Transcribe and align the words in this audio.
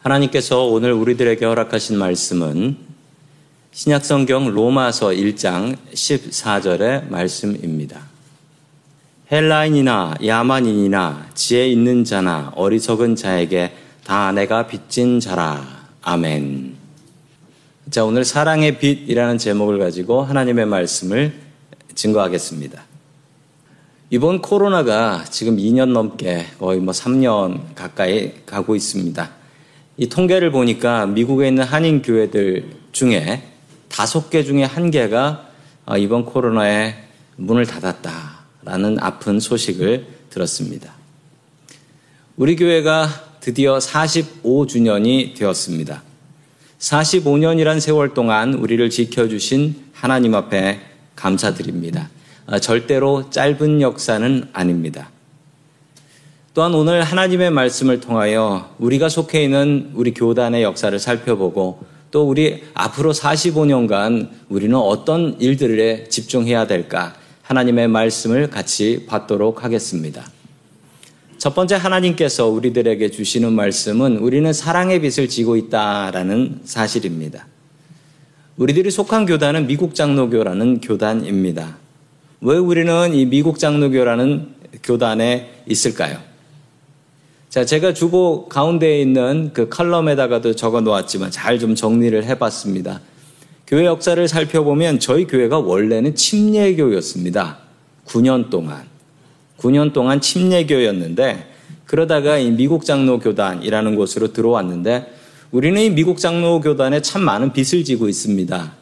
하나님께서 0.00 0.64
오늘 0.64 0.92
우리들에게 0.92 1.44
허락하신 1.44 1.98
말씀은 1.98 2.78
신약성경 3.72 4.48
로마서 4.48 5.08
1장 5.08 5.76
14절의 5.92 7.10
말씀입니다. 7.10 8.00
헬라인이나 9.30 10.14
야만인이나 10.24 11.26
지혜 11.34 11.68
있는 11.68 12.04
자나 12.04 12.50
어리석은 12.56 13.14
자에게 13.14 13.74
다 14.02 14.32
내가 14.32 14.66
빚진 14.66 15.20
자라. 15.20 15.84
아멘. 16.00 16.76
자, 17.90 18.02
오늘 18.02 18.24
사랑의 18.24 18.78
빛이라는 18.78 19.36
제목을 19.36 19.78
가지고 19.78 20.22
하나님의 20.22 20.64
말씀을 20.64 21.34
증거하겠습니다. 21.94 22.82
이번 24.08 24.40
코로나가 24.40 25.24
지금 25.28 25.58
2년 25.58 25.92
넘게 25.92 26.46
거의 26.58 26.80
뭐 26.80 26.94
3년 26.94 27.74
가까이 27.74 28.46
가고 28.46 28.74
있습니다. 28.74 29.39
이 30.00 30.08
통계를 30.08 30.50
보니까 30.50 31.04
미국에 31.04 31.46
있는 31.46 31.62
한인 31.62 32.00
교회들 32.00 32.70
중에 32.90 33.42
다섯 33.90 34.30
개 34.30 34.42
중에 34.42 34.64
한 34.64 34.90
개가 34.90 35.46
아, 35.84 35.98
이번 35.98 36.24
코로나에 36.24 36.94
문을 37.36 37.66
닫았다라는 37.66 38.96
아픈 38.98 39.38
소식을 39.38 40.06
들었습니다. 40.30 40.94
우리 42.36 42.56
교회가 42.56 43.08
드디어 43.40 43.76
45주년이 43.76 45.36
되었습니다. 45.36 46.02
45년이란 46.78 47.78
세월 47.78 48.14
동안 48.14 48.54
우리를 48.54 48.88
지켜주신 48.88 49.90
하나님 49.92 50.34
앞에 50.34 50.80
감사드립니다. 51.14 52.08
아, 52.46 52.58
절대로 52.58 53.28
짧은 53.28 53.82
역사는 53.82 54.48
아닙니다. 54.54 55.10
또한 56.60 56.74
오늘 56.74 57.02
하나님의 57.02 57.50
말씀을 57.52 58.00
통하여 58.00 58.68
우리가 58.78 59.08
속해 59.08 59.42
있는 59.42 59.92
우리 59.94 60.12
교단의 60.12 60.62
역사를 60.62 60.98
살펴보고 60.98 61.78
또 62.10 62.28
우리 62.28 62.62
앞으로 62.74 63.14
45년간 63.14 64.28
우리는 64.50 64.76
어떤 64.76 65.40
일들에 65.40 66.04
집중해야 66.10 66.66
될까 66.66 67.14
하나님의 67.40 67.88
말씀을 67.88 68.50
같이 68.50 69.06
받도록 69.08 69.64
하겠습니다. 69.64 70.22
첫 71.38 71.54
번째 71.54 71.76
하나님께서 71.76 72.48
우리들에게 72.48 73.10
주시는 73.10 73.54
말씀은 73.54 74.18
우리는 74.18 74.52
사랑의 74.52 75.00
빛을 75.00 75.30
지고 75.30 75.56
있다라는 75.56 76.60
사실입니다. 76.64 77.46
우리들이 78.58 78.90
속한 78.90 79.24
교단은 79.24 79.66
미국 79.66 79.94
장로교라는 79.94 80.82
교단입니다. 80.82 81.78
왜 82.42 82.58
우리는 82.58 83.14
이 83.14 83.24
미국 83.24 83.58
장로교라는 83.58 84.48
교단에 84.82 85.62
있을까요? 85.66 86.28
자, 87.50 87.64
제가 87.64 87.92
주보 87.94 88.46
가운데에 88.48 89.00
있는 89.00 89.50
그 89.52 89.68
칼럼에다가도 89.68 90.54
적어 90.54 90.80
놓았지만 90.80 91.32
잘 91.32 91.58
좀 91.58 91.74
정리를 91.74 92.24
해 92.24 92.38
봤습니다. 92.38 93.00
교회 93.66 93.86
역사를 93.86 94.28
살펴보면 94.28 95.00
저희 95.00 95.26
교회가 95.26 95.58
원래는 95.58 96.14
침례교였습니다. 96.14 97.58
9년 98.06 98.50
동안. 98.50 98.84
9년 99.58 99.92
동안 99.92 100.20
침례교였는데 100.20 101.48
그러다가 101.86 102.38
이 102.38 102.52
미국 102.52 102.84
장로 102.84 103.18
교단이라는 103.18 103.96
곳으로 103.96 104.32
들어왔는데 104.32 105.12
우리는 105.50 105.82
이 105.82 105.90
미국 105.90 106.18
장로 106.18 106.60
교단에 106.60 107.02
참 107.02 107.22
많은 107.22 107.52
빚을 107.52 107.82
지고 107.82 108.08
있습니다. 108.08 108.72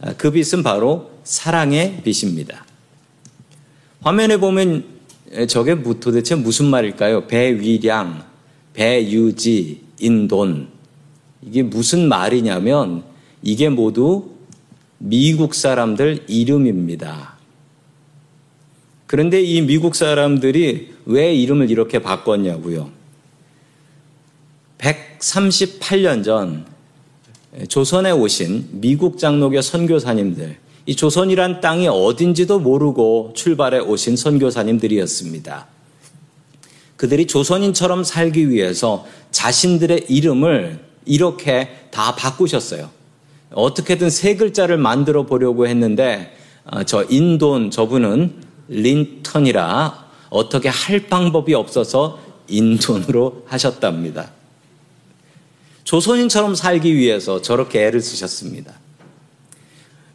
아, 0.00 0.14
그 0.16 0.30
빚은 0.30 0.62
바로 0.62 1.10
사랑의 1.24 2.00
빚입니다. 2.04 2.64
화면에 4.00 4.38
보면 4.38 4.97
저게 5.48 5.80
도대체 6.00 6.34
무슨 6.34 6.66
말일까요? 6.66 7.26
배위량, 7.26 8.24
배유지, 8.72 9.82
인돈. 10.00 10.68
이게 11.42 11.62
무슨 11.62 12.08
말이냐면 12.08 13.04
이게 13.42 13.68
모두 13.68 14.30
미국 14.98 15.54
사람들 15.54 16.24
이름입니다. 16.28 17.36
그런데 19.06 19.42
이 19.42 19.62
미국 19.62 19.94
사람들이 19.94 20.94
왜 21.06 21.34
이름을 21.34 21.70
이렇게 21.70 22.00
바꿨냐고요? 22.00 22.90
138년 24.78 26.24
전 26.24 26.66
조선에 27.68 28.10
오신 28.10 28.68
미국 28.72 29.18
장로교 29.18 29.62
선교사님들, 29.62 30.56
이 30.88 30.96
조선이란 30.96 31.60
땅이 31.60 31.86
어딘지도 31.86 32.60
모르고 32.60 33.34
출발해 33.36 33.78
오신 33.78 34.16
선교사님들이었습니다. 34.16 35.66
그들이 36.96 37.26
조선인처럼 37.26 38.04
살기 38.04 38.48
위해서 38.48 39.04
자신들의 39.30 40.06
이름을 40.08 40.82
이렇게 41.04 41.68
다 41.90 42.16
바꾸셨어요. 42.16 42.88
어떻게든 43.52 44.08
세 44.08 44.36
글자를 44.36 44.78
만들어 44.78 45.26
보려고 45.26 45.66
했는데 45.66 46.34
어, 46.64 46.82
저 46.84 47.04
인돈 47.04 47.70
저분은 47.70 48.42
린턴이라 48.68 50.08
어떻게 50.30 50.70
할 50.70 51.06
방법이 51.06 51.52
없어서 51.52 52.18
인돈으로 52.48 53.42
하셨답니다. 53.44 54.30
조선인처럼 55.84 56.54
살기 56.54 56.96
위해서 56.96 57.42
저렇게 57.42 57.84
애를 57.84 58.00
쓰셨습니다. 58.00 58.87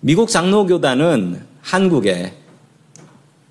미국 0.05 0.27
장로교단은 0.27 1.41
한국에 1.61 2.33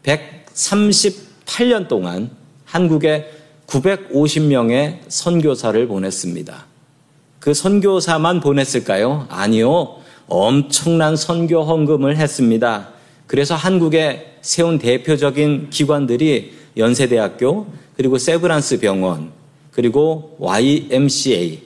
138년 0.03 1.89
동안 1.89 2.29
한국에 2.67 3.33
950명의 3.67 4.99
선교사를 5.09 5.89
보냈습니다. 5.89 6.67
그 7.41 7.55
선교사만 7.55 8.41
보냈을까요? 8.41 9.29
아니요. 9.31 9.97
엄청난 10.29 11.17
선교 11.17 11.63
헌금을 11.63 12.19
했습니다. 12.19 12.91
그래서 13.27 13.55
한국에 13.55 14.37
세운 14.43 14.79
대표적인 14.79 15.71
기관들이 15.71 16.53
연세대학교, 16.77 17.67
그리고 17.97 18.19
세브란스 18.19 18.81
병원, 18.81 19.31
그리고 19.71 20.37
YMCA, 20.39 21.63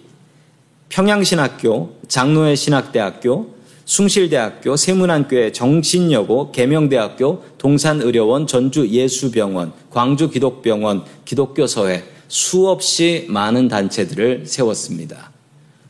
평양신학교, 0.91 1.97
장로회 2.07 2.55
신학대학교, 2.55 3.56
숭실대학교, 3.87 4.77
세문안교회, 4.77 5.53
정신여고, 5.53 6.51
계명대학교, 6.51 7.45
동산의료원, 7.57 8.49
전주예수병원, 8.49 9.73
광주기독병원, 9.91 11.05
기독교서회 11.25 12.03
수없이 12.29 13.27
많은 13.29 13.69
단체들을 13.69 14.43
세웠습니다. 14.47 15.31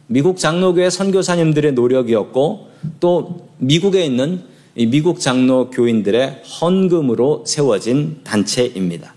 미국 0.09 0.39
장로교회 0.39 0.91
선교사님들의 0.91 1.73
노력이었고 1.73 2.69
또 3.01 3.49
미국에 3.59 4.05
있는 4.05 4.45
미국 4.75 5.19
장로 5.19 5.71
교인들의 5.71 6.43
헌금으로 6.61 7.45
세워진 7.47 8.21
단체입니다. 8.23 9.15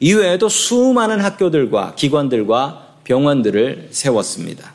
이외에도 0.00 0.48
수많은 0.48 1.20
학교들과 1.20 1.94
기관들과 1.94 2.96
병원들을 3.04 3.88
세웠습니다. 3.90 4.71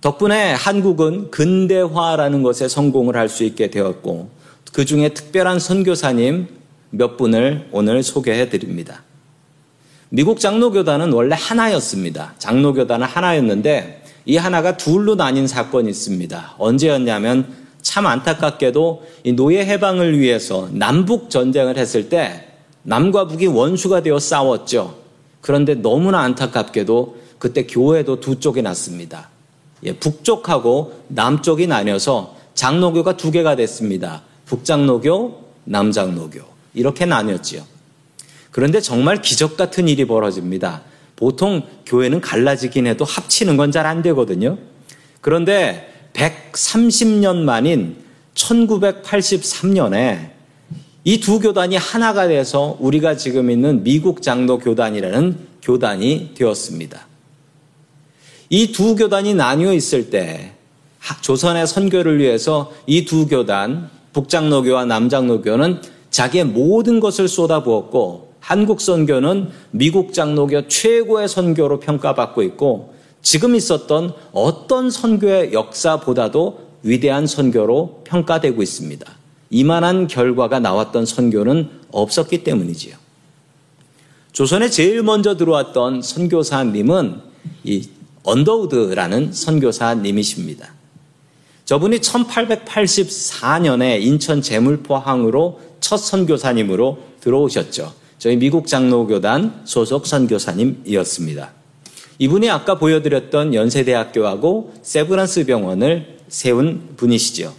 덕분에 0.00 0.52
한국은 0.52 1.30
근대화라는 1.30 2.42
것에 2.42 2.68
성공을 2.68 3.16
할 3.16 3.28
수 3.28 3.44
있게 3.44 3.70
되었고 3.70 4.30
그 4.72 4.84
중에 4.84 5.10
특별한 5.10 5.58
선교사님 5.58 6.46
몇 6.90 7.16
분을 7.16 7.68
오늘 7.72 8.02
소개해 8.02 8.48
드립니다. 8.48 9.02
미국 10.10 10.40
장로교단은 10.40 11.12
원래 11.12 11.36
하나였습니다. 11.38 12.34
장로교단은 12.38 13.06
하나였는데 13.06 14.04
이 14.24 14.36
하나가 14.36 14.76
둘로 14.76 15.14
나뉜 15.16 15.46
사건이 15.46 15.90
있습니다. 15.90 16.54
언제였냐면 16.58 17.52
참 17.82 18.06
안타깝게도 18.06 19.06
이 19.24 19.32
노예 19.32 19.64
해방을 19.64 20.18
위해서 20.18 20.68
남북 20.72 21.30
전쟁을 21.30 21.76
했을 21.76 22.08
때 22.08 22.44
남과 22.84 23.26
북이 23.26 23.46
원수가 23.46 24.02
되어 24.02 24.18
싸웠죠. 24.18 24.96
그런데 25.40 25.74
너무나 25.74 26.20
안타깝게도 26.20 27.16
그때 27.38 27.66
교회도 27.66 28.20
두 28.20 28.40
쪽이 28.40 28.62
났습니다. 28.62 29.28
예, 29.84 29.92
북쪽하고 29.92 31.04
남쪽이 31.08 31.66
나뉘어서 31.66 32.36
장로교가 32.54 33.16
두 33.16 33.30
개가 33.30 33.56
됐습니다. 33.56 34.22
북장로교, 34.46 35.44
남장로교. 35.64 36.40
이렇게 36.74 37.06
나뉘었지요. 37.06 37.62
그런데 38.50 38.80
정말 38.80 39.20
기적 39.22 39.56
같은 39.56 39.88
일이 39.88 40.04
벌어집니다. 40.06 40.82
보통 41.16 41.62
교회는 41.86 42.20
갈라지긴 42.20 42.86
해도 42.86 43.04
합치는 43.04 43.56
건 43.56 43.70
잘 43.70 43.86
안 43.86 44.02
되거든요. 44.02 44.58
그런데 45.20 45.92
130년 46.14 47.36
만인 47.38 47.96
1983년에 48.34 50.30
이 51.04 51.20
두 51.20 51.40
교단이 51.40 51.76
하나가 51.76 52.28
돼서 52.28 52.76
우리가 52.80 53.16
지금 53.16 53.50
있는 53.50 53.82
미국 53.82 54.22
장로 54.22 54.58
교단이라는 54.58 55.38
교단이 55.62 56.32
되었습니다. 56.34 57.07
이 58.50 58.72
두 58.72 58.96
교단이 58.96 59.34
나뉘어 59.34 59.72
있을 59.74 60.10
때 60.10 60.52
조선의 61.20 61.66
선교를 61.66 62.18
위해서 62.18 62.72
이 62.86 63.04
두 63.04 63.26
교단 63.26 63.90
북장로교와 64.12 64.84
남장로교는 64.86 65.80
자기의 66.10 66.44
모든 66.44 67.00
것을 67.00 67.28
쏟아부었고 67.28 68.32
한국 68.40 68.80
선교는 68.80 69.50
미국 69.70 70.14
장로교 70.14 70.68
최고의 70.68 71.28
선교로 71.28 71.80
평가받고 71.80 72.42
있고 72.44 72.94
지금 73.20 73.54
있었던 73.54 74.14
어떤 74.32 74.90
선교의 74.90 75.52
역사보다도 75.52 76.68
위대한 76.82 77.26
선교로 77.26 78.02
평가되고 78.04 78.62
있습니다. 78.62 79.06
이만한 79.50 80.06
결과가 80.06 80.60
나왔던 80.60 81.04
선교는 81.04 81.68
없었기 81.90 82.44
때문이지요. 82.44 82.96
조선에 84.32 84.70
제일 84.70 85.02
먼저 85.02 85.36
들어왔던 85.36 86.00
선교사님은 86.02 87.20
이 87.64 87.88
언더우드라는 88.22 89.32
선교사님이십니다. 89.32 90.72
저분이 91.64 91.98
1884년에 91.98 94.00
인천 94.02 94.40
제물포항으로 94.40 95.60
첫 95.80 95.98
선교사님으로 95.98 96.98
들어오셨죠. 97.20 97.92
저희 98.18 98.36
미국 98.36 98.66
장로교단 98.66 99.62
소속 99.64 100.06
선교사님이었습니다. 100.06 101.52
이분이 102.18 102.50
아까 102.50 102.78
보여드렸던 102.78 103.54
연세대학교하고 103.54 104.74
세브란스 104.82 105.46
병원을 105.46 106.18
세운 106.28 106.94
분이시죠. 106.96 107.54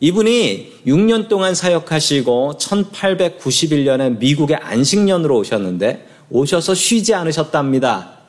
이분이 0.00 0.72
6년 0.86 1.28
동안 1.28 1.54
사역하시고 1.54 2.54
1891년에 2.58 4.18
미국의 4.18 4.56
안식년으로 4.56 5.38
오셨는데 5.38 6.06
오셔서 6.30 6.74
쉬지 6.74 7.12
않으셨답니다. 7.12 8.19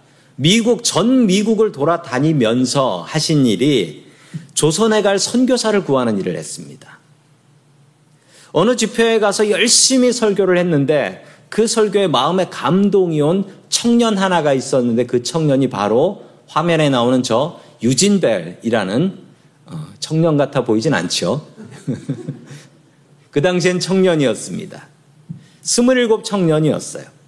미국 0.41 0.83
전 0.83 1.27
미국을 1.27 1.71
돌아다니면서 1.71 3.03
하신 3.07 3.45
일이 3.45 4.07
조선에 4.55 5.03
갈 5.03 5.19
선교사를 5.19 5.83
구하는 5.83 6.17
일을 6.17 6.35
했습니다. 6.35 6.97
어느 8.51 8.75
집회에 8.75 9.19
가서 9.19 9.51
열심히 9.51 10.11
설교를 10.11 10.57
했는데 10.57 11.23
그 11.49 11.67
설교에 11.67 12.07
마음에 12.07 12.47
감동이 12.49 13.21
온 13.21 13.45
청년 13.69 14.17
하나가 14.17 14.51
있었는데 14.51 15.05
그 15.05 15.21
청년이 15.21 15.69
바로 15.69 16.23
화면에 16.47 16.89
나오는 16.89 17.21
저 17.21 17.61
유진벨이라는 17.83 19.19
어, 19.67 19.87
청년 19.99 20.37
같아 20.37 20.63
보이진 20.63 20.95
않죠. 20.95 21.45
그 23.29 23.43
당시엔 23.43 23.79
청년이었습니다. 23.79 24.87
27 25.63 26.09
청년이었어요. 26.23 27.20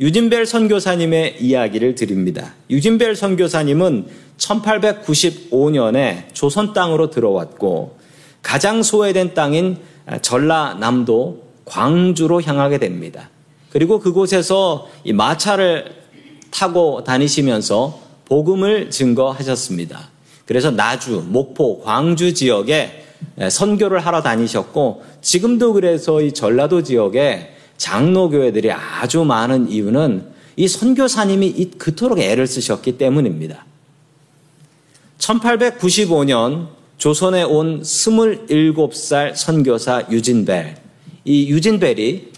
유진벨 0.00 0.46
선교사님의 0.46 1.36
이야기를 1.40 1.94
드립니다. 1.94 2.54
유진벨 2.70 3.16
선교사님은 3.16 4.06
1895년에 4.38 6.32
조선 6.32 6.72
땅으로 6.72 7.10
들어왔고 7.10 7.98
가장 8.40 8.82
소외된 8.82 9.34
땅인 9.34 9.76
전라남도 10.22 11.42
광주로 11.66 12.40
향하게 12.40 12.78
됩니다. 12.78 13.28
그리고 13.68 14.00
그곳에서 14.00 14.88
이 15.04 15.12
마차를 15.12 15.92
타고 16.50 17.04
다니시면서 17.04 18.00
복음을 18.24 18.88
증거하셨습니다. 18.90 20.08
그래서 20.46 20.70
나주, 20.70 21.22
목포, 21.28 21.82
광주 21.82 22.32
지역에 22.32 23.04
선교를 23.50 24.00
하러 24.00 24.22
다니셨고 24.22 25.04
지금도 25.20 25.74
그래서 25.74 26.22
이 26.22 26.32
전라도 26.32 26.82
지역에 26.82 27.56
장로교회들이 27.80 28.70
아주 28.70 29.24
많은 29.24 29.70
이유는 29.70 30.30
이 30.56 30.68
선교사님이 30.68 31.70
그토록 31.78 32.18
애를 32.18 32.46
쓰셨기 32.46 32.98
때문입니다. 32.98 33.64
1895년 35.18 36.68
조선에 36.98 37.42
온 37.42 37.80
27살 37.80 39.34
선교사 39.34 40.06
유진벨. 40.10 40.76
이 41.24 41.50
유진벨이 41.50 42.28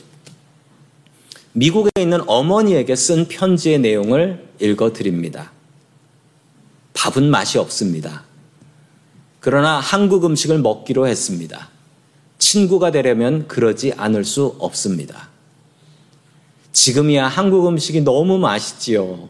미국에 1.55 1.91
있는 1.99 2.21
어머니에게 2.29 2.95
쓴 2.95 3.27
편지의 3.27 3.81
내용을 3.81 4.49
읽어 4.61 4.93
드립니다. 4.93 5.51
밥은 6.95 7.29
맛이 7.29 7.59
없습니다. 7.59 8.23
그러나 9.41 9.81
한국 9.81 10.25
음식을 10.25 10.61
먹기로 10.61 11.09
했습니다. 11.09 11.69
친구가 12.39 12.93
되려면 12.93 13.49
그러지 13.49 13.93
않을 13.97 14.25
수 14.25 14.55
없습니다. 14.61 15.32
지금이야 16.73 17.26
한국 17.29 17.69
음식이 17.69 18.00
너무 18.00 18.38
맛있지요. 18.38 19.29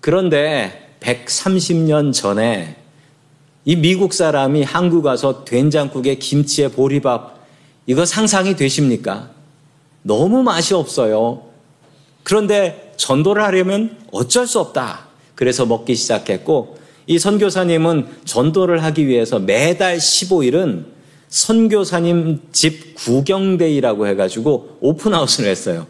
그런데 0.00 0.94
130년 1.00 2.12
전에 2.12 2.76
이 3.64 3.76
미국 3.76 4.12
사람이 4.12 4.62
한국 4.62 5.04
와서 5.04 5.44
된장국에 5.44 6.16
김치에 6.16 6.68
보리밥 6.68 7.36
이거 7.86 8.04
상상이 8.04 8.56
되십니까? 8.56 9.30
너무 10.02 10.42
맛이 10.42 10.74
없어요. 10.74 11.42
그런데 12.22 12.92
전도를 12.96 13.42
하려면 13.42 13.96
어쩔 14.12 14.46
수 14.46 14.60
없다. 14.60 15.06
그래서 15.34 15.66
먹기 15.66 15.94
시작했고 15.94 16.78
이 17.06 17.18
선교사님은 17.18 18.08
전도를 18.24 18.82
하기 18.84 19.06
위해서 19.06 19.38
매달 19.38 19.98
15일은 19.98 20.86
선교사님 21.28 22.40
집 22.52 22.94
구경데이라고 22.94 24.06
해가지고 24.06 24.78
오픈하우스를 24.80 25.50
했어요. 25.50 25.86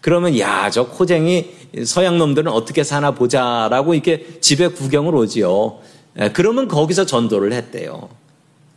그러면 0.00 0.38
야, 0.38 0.70
저 0.70 0.86
코쟁이 0.86 1.50
서양 1.84 2.18
놈들은 2.18 2.50
어떻게 2.50 2.84
사나 2.84 3.12
보자라고 3.12 3.94
이렇게 3.94 4.38
집에 4.40 4.68
구경을 4.68 5.14
오지요. 5.14 5.78
예, 6.20 6.30
그러면 6.30 6.68
거기서 6.68 7.06
전도를 7.06 7.52
했대요. 7.52 8.08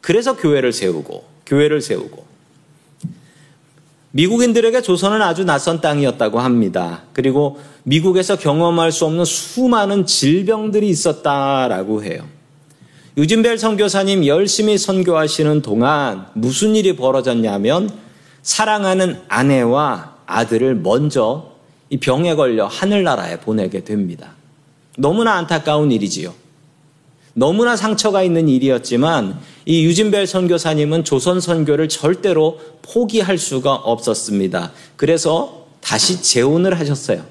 그래서 0.01 0.35
교회를 0.35 0.73
세우고, 0.73 1.23
교회를 1.45 1.81
세우고. 1.81 2.29
미국인들에게 4.11 4.81
조선은 4.81 5.21
아주 5.21 5.43
낯선 5.43 5.81
땅이었다고 5.81 6.39
합니다. 6.39 7.03
그리고 7.13 7.59
미국에서 7.83 8.37
경험할 8.37 8.91
수 8.91 9.05
없는 9.05 9.23
수많은 9.23 10.05
질병들이 10.05 10.89
있었다라고 10.89 12.03
해요. 12.03 12.25
유진벨 13.17 13.57
선교사님 13.57 14.25
열심히 14.25 14.77
선교하시는 14.77 15.61
동안 15.61 16.25
무슨 16.33 16.75
일이 16.75 16.95
벌어졌냐면 16.95 17.89
사랑하는 18.41 19.19
아내와 19.27 20.15
아들을 20.29 20.75
먼저 20.75 21.51
이 21.89 21.97
병에 21.97 22.35
걸려 22.35 22.67
하늘나라에 22.67 23.39
보내게 23.39 23.83
됩니다. 23.83 24.33
너무나 24.97 25.33
안타까운 25.33 25.91
일이지요. 25.91 26.33
너무나 27.33 27.75
상처가 27.75 28.21
있는 28.21 28.47
일이었지만 28.47 29.39
이 29.65 29.85
유진벨 29.85 30.27
선교사님은 30.27 31.03
조선 31.03 31.39
선교를 31.39 31.89
절대로 31.89 32.59
포기할 32.83 33.37
수가 33.37 33.73
없었습니다. 33.73 34.71
그래서 34.97 35.65
다시 35.81 36.21
재혼을 36.21 36.79
하셨어요. 36.79 37.23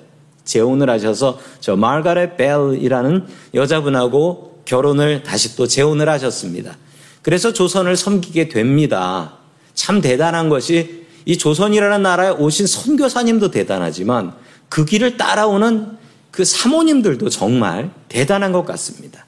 재혼을 0.45 0.91
하셔서 0.91 1.39
저 1.61 1.77
마가렛 1.77 2.37
벨이라는 2.37 3.27
여자분하고 3.55 4.63
결혼을 4.65 5.23
다시 5.23 5.57
또 5.57 5.67
재혼을 5.67 6.09
하셨습니다. 6.09 6.77
그래서 7.23 7.53
조선을 7.53 7.97
섬기게 7.97 8.49
됩니다. 8.49 9.35
참 9.75 10.01
대단한 10.01 10.49
것이 10.49 11.07
이 11.29 11.37
조선이라는 11.37 12.03
나라에 12.03 12.31
오신 12.31 12.67
선교사님도 12.67 13.51
대단하지만 13.51 14.33
그 14.71 14.87
길을 14.87 15.19
따라오는 15.19 15.99
그 16.31 16.43
사모님들도 16.43 17.29
정말 17.29 17.91
대단한 18.09 18.51
것 18.51 18.65
같습니다. 18.65 19.27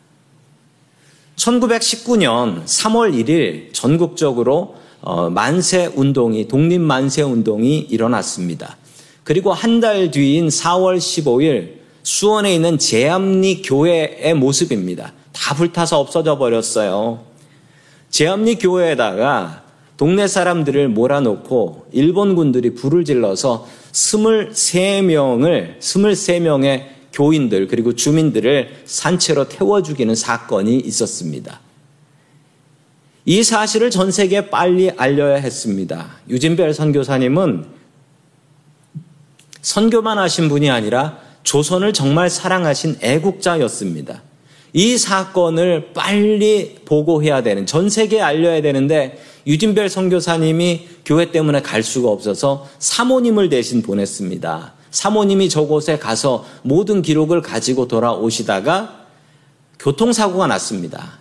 1919년 1.37 2.65
3월 2.65 3.13
1일 3.13 3.75
전국적으로 3.75 4.77
어, 5.03 5.29
만세 5.29 5.93
운동이 5.95 6.49
독립 6.49 6.81
만세 6.81 7.21
운동이 7.21 7.81
일어났습니다. 7.81 8.79
그리고 9.23 9.53
한 9.53 9.81
달 9.83 10.11
뒤인 10.11 10.49
4월 10.49 10.97
15일 10.97 11.81
수원에 12.03 12.55
있는 12.55 12.79
제암리 12.79 13.61
교회의 13.61 14.33
모습입니다. 14.33 15.13
다 15.35 15.55
불타서 15.55 16.01
없어져 16.01 16.39
버렸어요. 16.39 17.27
제암리 18.09 18.55
교회에다가 18.57 19.65
동네 20.01 20.27
사람들을 20.27 20.89
몰아놓고 20.89 21.89
일본 21.93 22.35
군들이 22.35 22.75
불을 22.75 23.05
질러서 23.05 23.69
23명을 23.93 25.79
23명의 25.79 26.87
교인들 27.13 27.67
그리고 27.69 27.95
주민들을 27.95 28.85
산채로 28.87 29.51
태워 29.51 29.83
죽이는 29.83 30.15
사건이 30.15 30.79
있었습니다. 30.79 31.61
이 33.27 33.43
사실을 33.43 33.91
전 33.91 34.11
세계에 34.11 34.49
빨리 34.49 34.89
알려야 34.89 35.37
했습니다. 35.37 36.13
유진벨 36.31 36.73
선교사님은 36.73 37.67
선교만 39.61 40.17
하신 40.17 40.49
분이 40.49 40.71
아니라 40.71 41.19
조선을 41.43 41.93
정말 41.93 42.31
사랑하신 42.31 43.01
애국자였습니다. 43.03 44.23
이 44.73 44.97
사건을 44.97 45.93
빨리 45.93 46.77
보고해야 46.85 47.43
되는 47.43 47.67
전 47.67 47.91
세계에 47.91 48.21
알려야 48.21 48.63
되는데 48.63 49.21
유진벨 49.47 49.89
선교사님이 49.89 50.89
교회 51.05 51.31
때문에 51.31 51.63
갈 51.63 51.83
수가 51.83 52.09
없어서 52.11 52.69
사모님을 52.79 53.49
대신 53.49 53.83
보냈습니다. 53.83 54.75
사모님이 54.91 55.49
저곳에 55.49 55.99
가서 55.99 56.45
모든 56.63 57.03
기록을 57.03 57.43
가지고 57.43 57.89
돌아오시다가 57.89 59.07
교통사고가 59.79 60.47
났습니다. 60.47 61.19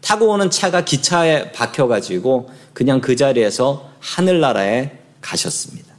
타고 0.00 0.28
오는 0.30 0.50
차가 0.50 0.84
기차에 0.84 1.52
박혀가지고 1.52 2.50
그냥 2.72 3.00
그 3.00 3.14
자리에서 3.14 3.90
하늘나라에 4.00 4.90
가셨습니다. 5.20 5.91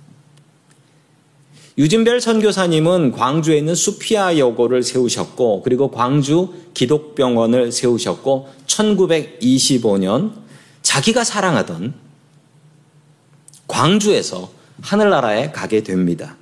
유진별 1.78 2.22
선교사님은 2.22 3.14
광주에 3.14 3.58
있는 3.58 3.74
수피아 3.74 4.38
여고를 4.38 4.84
세우셨고 4.84 5.64
그리고 5.64 5.90
광주 5.90 6.54
기독병원을 6.76 7.72
세우셨고 7.72 8.50
1925년 8.68 10.34
자기가 10.84 11.24
사랑하던 11.24 11.96
광주에서 13.68 14.52
하늘나라에 14.82 15.52
가게 15.52 15.82
됩니다. 15.82 16.38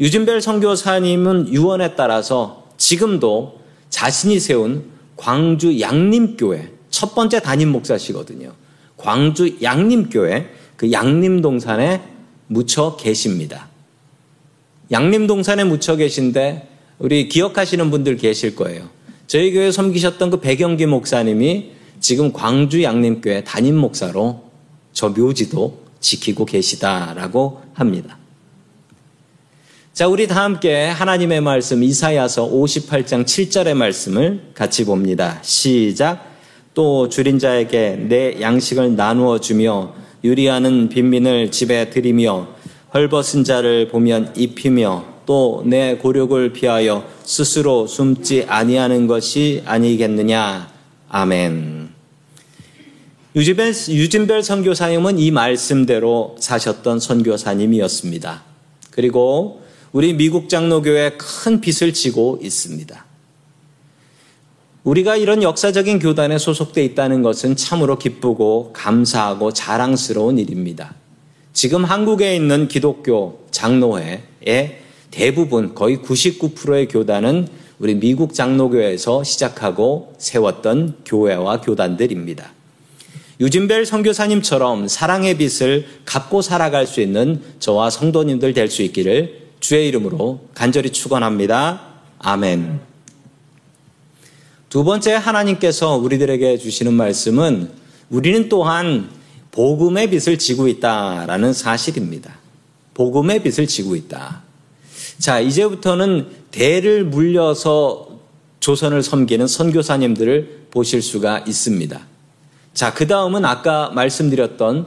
유진별 0.00 0.42
선교사님은 0.42 1.48
유언에 1.48 1.94
따라서 1.94 2.66
지금도 2.76 3.60
자신이 3.88 4.38
세운 4.38 4.84
광주 5.16 5.80
양림교회 5.80 6.72
첫 6.90 7.14
번째 7.14 7.40
담임 7.40 7.70
목사시거든요. 7.72 8.52
광주 8.98 9.56
양림교회 9.62 10.50
그 10.76 10.92
양림동산에 10.92 12.02
묻혀 12.48 12.96
계십니다. 12.96 13.71
양림동산에 14.90 15.64
묻혀 15.64 15.96
계신데 15.96 16.68
우리 16.98 17.28
기억하시는 17.28 17.90
분들 17.90 18.16
계실 18.16 18.54
거예요. 18.54 18.88
저희 19.26 19.52
교회 19.52 19.70
섬기셨던 19.70 20.30
그 20.30 20.40
백영기 20.40 20.86
목사님이 20.86 21.72
지금 22.00 22.32
광주 22.32 22.82
양림교회 22.82 23.44
담임 23.44 23.76
목사로 23.76 24.42
저 24.92 25.08
묘지도 25.08 25.82
지키고 26.00 26.44
계시다라고 26.44 27.62
합니다. 27.74 28.18
자, 29.92 30.08
우리 30.08 30.26
다 30.26 30.42
함께 30.42 30.86
하나님의 30.86 31.40
말씀 31.42 31.82
이사야서 31.82 32.50
58장 32.50 33.24
7절의 33.24 33.74
말씀을 33.74 34.50
같이 34.54 34.84
봅니다. 34.84 35.38
시작. 35.42 36.32
또 36.74 37.08
줄인 37.08 37.38
자에게 37.38 38.06
내 38.08 38.40
양식을 38.40 38.96
나누어 38.96 39.38
주며 39.38 39.94
유리하는 40.24 40.88
빈민을 40.88 41.50
집에 41.50 41.90
들이며 41.90 42.48
헐벗은 42.94 43.44
자를 43.44 43.88
보면 43.88 44.34
입히며 44.36 45.12
또 45.26 45.62
내 45.64 45.96
고력을 45.96 46.52
피하여 46.52 47.06
스스로 47.24 47.86
숨지 47.86 48.44
아니하는 48.48 49.06
것이 49.06 49.62
아니겠느냐. 49.64 50.70
아멘. 51.08 51.90
유진별, 53.34 53.72
유진별 53.88 54.42
선교사님은 54.42 55.18
이 55.18 55.30
말씀대로 55.30 56.36
사셨던 56.38 57.00
선교사님이었습니다. 57.00 58.42
그리고 58.90 59.62
우리 59.92 60.12
미국 60.12 60.48
장로교회 60.48 61.16
큰 61.16 61.60
빚을 61.60 61.94
지고 61.94 62.38
있습니다. 62.42 63.06
우리가 64.84 65.16
이런 65.16 65.42
역사적인 65.42 66.00
교단에 66.00 66.38
소속돼 66.38 66.84
있다는 66.84 67.22
것은 67.22 67.56
참으로 67.56 67.98
기쁘고 67.98 68.72
감사하고 68.72 69.52
자랑스러운 69.52 70.38
일입니다. 70.38 70.94
지금 71.62 71.84
한국에 71.84 72.34
있는 72.34 72.66
기독교 72.66 73.46
장로회의 73.52 74.80
대부분 75.12 75.76
거의 75.76 75.98
99%의 75.98 76.88
교단은 76.88 77.46
우리 77.78 77.94
미국 77.94 78.34
장로교회에서 78.34 79.22
시작하고 79.22 80.12
세웠던 80.18 81.02
교회와 81.04 81.60
교단들입니다. 81.60 82.50
유진벨 83.38 83.86
선교사님처럼 83.86 84.88
사랑의 84.88 85.38
빛을 85.38 85.86
갚고 86.04 86.42
살아갈 86.42 86.84
수 86.84 87.00
있는 87.00 87.40
저와 87.60 87.90
성도님들 87.90 88.54
될 88.54 88.68
수 88.68 88.82
있기를 88.82 89.42
주의 89.60 89.86
이름으로 89.86 90.48
간절히 90.54 90.90
축원합니다. 90.90 91.80
아멘. 92.18 92.80
두 94.68 94.82
번째 94.82 95.12
하나님께서 95.12 95.94
우리들에게 95.94 96.58
주시는 96.58 96.92
말씀은 96.92 97.70
우리는 98.10 98.48
또한 98.48 99.21
복음의 99.52 100.08
빛을 100.10 100.38
지고 100.38 100.66
있다라는 100.66 101.52
사실입니다. 101.52 102.38
복음의 102.94 103.42
빛을 103.42 103.66
지고 103.66 103.94
있다. 103.94 104.42
자, 105.18 105.40
이제부터는 105.40 106.26
대를 106.50 107.04
물려서 107.04 108.18
조선을 108.60 109.02
섬기는 109.02 109.46
선교사님들을 109.46 110.68
보실 110.70 111.02
수가 111.02 111.44
있습니다. 111.46 112.00
자, 112.72 112.94
그 112.94 113.06
다음은 113.06 113.44
아까 113.44 113.90
말씀드렸던 113.90 114.86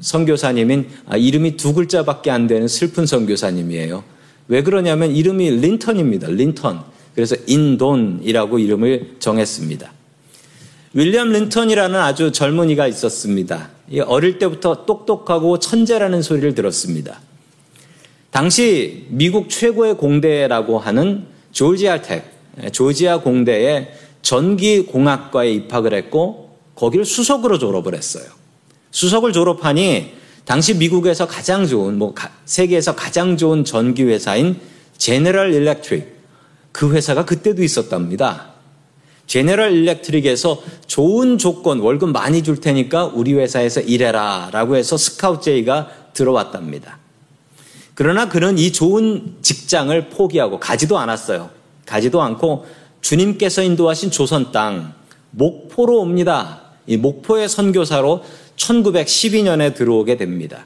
선교사님인 0.00 0.88
아, 1.06 1.16
이름이 1.16 1.56
두 1.56 1.72
글자밖에 1.72 2.30
안 2.30 2.46
되는 2.46 2.68
슬픈 2.68 3.06
선교사님이에요. 3.06 4.04
왜 4.48 4.62
그러냐면 4.62 5.14
이름이 5.14 5.50
린턴입니다. 5.60 6.28
린턴. 6.28 6.82
그래서 7.14 7.36
인돈이라고 7.46 8.58
이름을 8.58 9.16
정했습니다. 9.18 9.92
윌리엄 10.92 11.32
린턴이라는 11.32 11.98
아주 11.98 12.32
젊은이가 12.32 12.86
있었습니다. 12.86 13.77
어릴 14.06 14.38
때부터 14.38 14.84
똑똑하고 14.84 15.58
천재라는 15.58 16.22
소리를 16.22 16.54
들었습니다. 16.54 17.20
당시 18.30 19.06
미국 19.08 19.48
최고의 19.48 19.96
공대라고 19.96 20.78
하는 20.78 21.26
조지아 21.52 22.02
텍, 22.02 22.24
조지아 22.72 23.20
공대에 23.20 23.88
전기공학과에 24.22 25.50
입학을 25.52 25.94
했고 25.94 26.58
거기를 26.74 27.04
수석으로 27.04 27.58
졸업을 27.58 27.94
했어요. 27.94 28.24
수석을 28.90 29.32
졸업하니 29.32 30.12
당시 30.44 30.74
미국에서 30.74 31.26
가장 31.26 31.66
좋은 31.66 31.98
뭐 31.98 32.14
세계에서 32.44 32.94
가장 32.94 33.36
좋은 33.36 33.64
전기 33.64 34.04
회사인 34.04 34.56
제너럴 34.96 35.52
일렉트릭 35.54 36.16
그 36.72 36.92
회사가 36.92 37.24
그때도 37.24 37.62
있었답니다. 37.62 38.52
제너럴 39.28 39.72
일렉트릭에서 39.72 40.62
좋은 40.86 41.38
조건 41.38 41.80
월급 41.80 42.10
많이 42.10 42.42
줄 42.42 42.60
테니까 42.60 43.04
우리 43.06 43.34
회사에서 43.34 43.80
일해라 43.80 44.48
라고 44.52 44.74
해서 44.74 44.96
스카우트 44.96 45.44
제의가 45.44 45.90
들어왔답니다. 46.14 46.98
그러나 47.94 48.28
그는 48.28 48.58
이 48.58 48.72
좋은 48.72 49.36
직장을 49.42 50.08
포기하고 50.08 50.58
가지도 50.58 50.98
않았어요. 50.98 51.50
가지도 51.84 52.22
않고 52.22 52.66
주님께서 53.02 53.62
인도하신 53.62 54.10
조선 54.10 54.50
땅 54.50 54.94
목포로 55.30 56.00
옵니다. 56.00 56.62
이 56.86 56.96
목포의 56.96 57.48
선교사로 57.48 58.24
1912년에 58.56 59.74
들어오게 59.74 60.16
됩니다. 60.16 60.64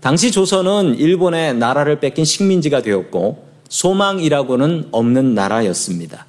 당시 0.00 0.30
조선은 0.30 0.98
일본의 0.98 1.54
나라를 1.54 2.00
뺏긴 2.00 2.24
식민지가 2.24 2.80
되었고 2.80 3.44
소망이라고는 3.68 4.88
없는 4.92 5.34
나라였습니다. 5.34 6.26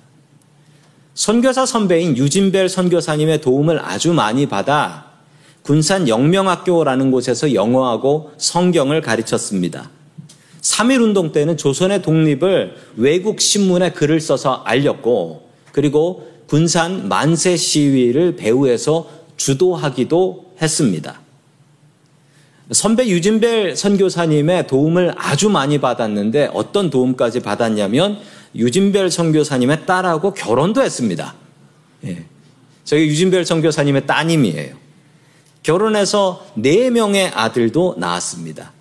선교사 1.18 1.66
선배인 1.66 2.16
유진벨 2.16 2.70
선교사님의 2.70 3.42
도움을 3.42 3.84
아주 3.84 4.14
많이 4.14 4.46
받아 4.46 5.06
군산 5.64 6.08
영명학교라는 6.08 7.10
곳에서 7.10 7.56
영어하고 7.56 8.34
성경을 8.38 9.02
가르쳤습니다. 9.02 9.90
3.1 10.62 11.02
운동 11.02 11.32
때는 11.32 11.58
조선의 11.58 12.04
독립을 12.04 12.76
외국 12.98 13.42
신문에 13.42 13.94
글을 13.94 14.22
써서 14.22 14.62
알렸고 14.64 15.50
그리고 15.72 16.28
군산 16.46 17.10
만세 17.10 17.58
시위를 17.58 18.36
배후에서 18.36 19.10
주도하기도 19.38 20.54
했습니다. 20.62 21.20
선배 22.70 23.08
유진벨 23.08 23.76
선교사님의 23.76 24.68
도움을 24.68 25.16
아주 25.18 25.50
많이 25.50 25.80
받았는데 25.80 26.52
어떤 26.54 26.92
도움까지 26.92 27.40
받았냐면 27.40 28.20
유진별 28.56 29.12
선교사님의 29.12 29.86
딸하고 29.86 30.34
결혼도 30.34 30.82
했습니다. 30.82 31.36
예. 32.06 32.24
저희 32.84 33.08
유진별 33.08 33.46
선교사님의 33.46 34.06
따님이에요. 34.08 34.76
결혼해서 35.64 36.46
네 36.56 36.90
명의 36.90 37.28
아들도 37.28 37.96
낳았습니다. 37.98 38.72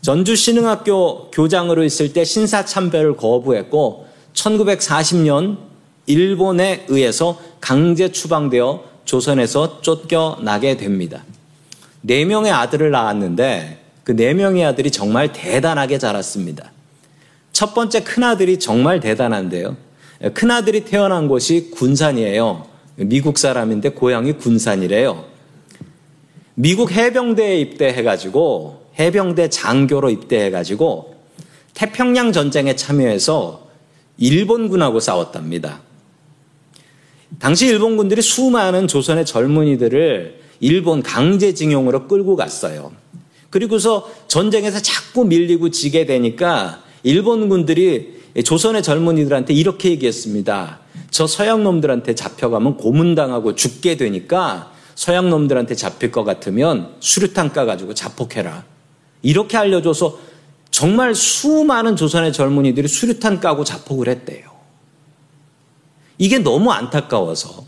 전주 0.00 0.36
신흥학교 0.36 1.30
교장으로 1.30 1.84
있을 1.84 2.12
때 2.12 2.24
신사 2.24 2.64
참배를 2.64 3.16
거부했고 3.16 4.06
1940년 4.32 5.58
일본에 6.06 6.86
의해서 6.88 7.38
강제 7.60 8.10
추방되어 8.10 8.84
조선에서 9.04 9.82
쫓겨나게 9.82 10.76
됩니다. 10.76 11.24
네 12.00 12.24
명의 12.24 12.52
아들을 12.52 12.90
낳았는데 12.90 13.78
그 14.08 14.16
네 14.16 14.32
명의 14.32 14.64
아들이 14.64 14.90
정말 14.90 15.34
대단하게 15.34 15.98
자랐습니다. 15.98 16.72
첫 17.58 17.74
번째 17.74 18.04
큰아들이 18.04 18.60
정말 18.60 19.00
대단한데요. 19.00 19.76
큰아들이 20.32 20.84
태어난 20.84 21.26
곳이 21.26 21.72
군산이에요. 21.72 22.68
미국 22.94 23.36
사람인데 23.36 23.88
고향이 23.88 24.34
군산이래요. 24.34 25.24
미국 26.54 26.92
해병대에 26.92 27.58
입대해가지고 27.58 28.90
해병대 29.00 29.50
장교로 29.50 30.08
입대해가지고 30.10 31.16
태평양 31.74 32.30
전쟁에 32.30 32.76
참여해서 32.76 33.66
일본군하고 34.18 35.00
싸웠답니다. 35.00 35.80
당시 37.40 37.66
일본군들이 37.66 38.22
수많은 38.22 38.86
조선의 38.86 39.26
젊은이들을 39.26 40.42
일본 40.60 41.02
강제징용으로 41.02 42.06
끌고 42.06 42.36
갔어요. 42.36 42.92
그리고서 43.50 44.08
전쟁에서 44.28 44.80
자꾸 44.80 45.24
밀리고 45.24 45.70
지게 45.72 46.06
되니까 46.06 46.84
일본군들이 47.02 48.18
조선의 48.44 48.82
젊은이들한테 48.82 49.54
이렇게 49.54 49.90
얘기했습니다. 49.90 50.80
저 51.10 51.26
서양 51.26 51.64
놈들한테 51.64 52.14
잡혀가면 52.14 52.76
고문당하고 52.76 53.54
죽게 53.54 53.96
되니까 53.96 54.72
서양 54.94 55.30
놈들한테 55.30 55.74
잡힐 55.74 56.10
것 56.10 56.24
같으면 56.24 56.94
수류탄 57.00 57.52
까가지고 57.52 57.94
자폭해라. 57.94 58.64
이렇게 59.22 59.56
알려줘서 59.56 60.18
정말 60.70 61.14
수많은 61.14 61.96
조선의 61.96 62.32
젊은이들이 62.32 62.88
수류탄 62.88 63.40
까고 63.40 63.64
자폭을 63.64 64.08
했대요. 64.08 64.48
이게 66.18 66.38
너무 66.38 66.70
안타까워서 66.72 67.64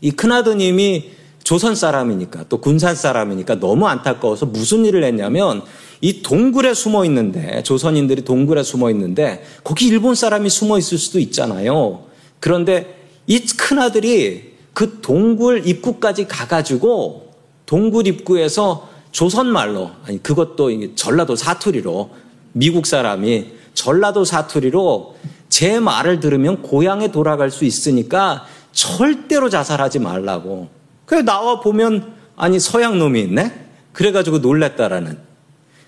이 0.00 0.10
큰아드님이 0.10 1.12
조선 1.46 1.76
사람이니까 1.76 2.46
또 2.48 2.60
군산 2.60 2.96
사람이니까 2.96 3.60
너무 3.60 3.86
안타까워서 3.86 4.46
무슨 4.46 4.84
일을 4.84 5.04
했냐면 5.04 5.62
이 6.00 6.20
동굴에 6.20 6.74
숨어 6.74 7.04
있는데 7.04 7.62
조선인들이 7.62 8.22
동굴에 8.22 8.64
숨어 8.64 8.90
있는데 8.90 9.44
거기 9.62 9.86
일본 9.86 10.16
사람이 10.16 10.50
숨어 10.50 10.76
있을 10.76 10.98
수도 10.98 11.20
있잖아요. 11.20 12.02
그런데 12.40 12.98
이 13.28 13.38
큰아들이 13.46 14.54
그 14.72 14.98
동굴 15.00 15.68
입구까지 15.68 16.26
가가지고 16.26 17.30
동굴 17.64 18.08
입구에서 18.08 18.88
조선말로 19.12 19.92
아니 20.04 20.20
그것도 20.20 20.96
전라도 20.96 21.36
사투리로 21.36 22.10
미국 22.54 22.86
사람이 22.86 23.52
전라도 23.72 24.24
사투리로 24.24 25.14
제 25.48 25.78
말을 25.78 26.18
들으면 26.18 26.62
고향에 26.62 27.12
돌아갈 27.12 27.52
수 27.52 27.64
있으니까 27.64 28.46
절대로 28.72 29.48
자살하지 29.48 30.00
말라고. 30.00 30.74
그래 31.06 31.22
나와 31.22 31.60
보면 31.60 32.14
아니 32.36 32.60
서양 32.60 32.98
놈이 32.98 33.22
있네. 33.22 33.52
그래가지고 33.92 34.38
놀랬다라는. 34.38 35.18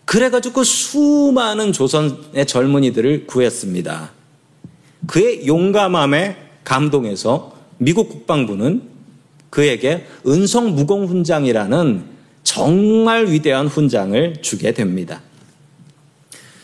그래가지고 0.07 0.65
수많은 0.65 1.73
조선의 1.73 2.47
젊은이들을 2.47 3.27
구했습니다. 3.27 4.11
그의 5.07 5.47
용감함에 5.47 6.37
감동해서 6.65 7.55
미국 7.77 8.09
국방부는 8.09 8.83
그에게 9.51 10.07
은성 10.27 10.75
무공 10.75 11.07
훈장이라는 11.07 12.05
정말 12.43 13.27
위대한 13.27 13.67
훈장을 13.67 14.41
주게 14.41 14.73
됩니다. 14.73 15.21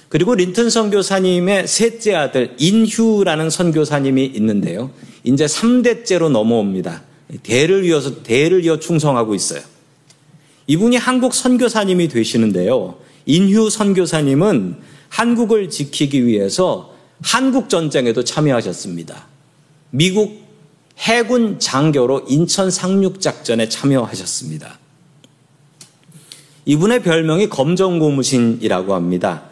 그리고 0.08 0.34
린튼 0.34 0.70
선교사님의 0.70 1.66
셋째 1.66 2.14
아들 2.14 2.54
인휴라는 2.58 3.50
선교사님이 3.50 4.24
있는데요. 4.26 4.90
이제 5.24 5.44
3대째로 5.44 6.30
넘어옵니다. 6.30 7.02
대를 7.42 7.84
이어서 7.84 8.22
대를 8.22 8.64
이어 8.64 8.78
충성하고 8.78 9.34
있어요. 9.34 9.62
이분이 10.66 10.96
한국 10.96 11.34
선교사님이 11.34 12.08
되시는데요. 12.08 12.96
인휴 13.26 13.70
선교사님은 13.70 14.76
한국을 15.08 15.70
지키기 15.70 16.26
위해서 16.26 16.94
한국 17.22 17.68
전쟁에도 17.68 18.24
참여하셨습니다. 18.24 19.26
미국 19.90 20.42
해군 20.98 21.58
장교로 21.58 22.26
인천 22.28 22.70
상륙 22.70 23.20
작전에 23.20 23.68
참여하셨습니다. 23.68 24.78
이분의 26.66 27.02
별명이 27.02 27.48
검정고무신이라고 27.48 28.94
합니다. 28.94 29.44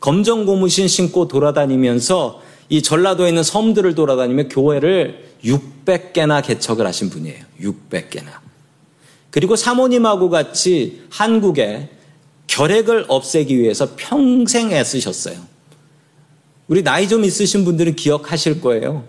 검정고무신 0.00 0.88
신고 0.88 1.28
돌아다니면서 1.28 2.42
이 2.68 2.82
전라도에 2.82 3.28
있는 3.28 3.42
섬들을 3.42 3.94
돌아다니며 3.94 4.48
교회를 4.48 5.34
600개나 5.44 6.42
개척을 6.42 6.86
하신 6.86 7.10
분이에요. 7.10 7.44
600개나. 7.60 8.44
그리고 9.30 9.56
사모님하고 9.56 10.30
같이 10.30 11.02
한국에 11.10 11.90
결핵을 12.46 13.04
없애기 13.08 13.58
위해서 13.58 13.90
평생 13.96 14.70
애쓰셨어요. 14.70 15.36
우리 16.68 16.82
나이 16.82 17.08
좀 17.08 17.24
있으신 17.24 17.64
분들은 17.64 17.96
기억하실 17.96 18.60
거예요. 18.60 19.04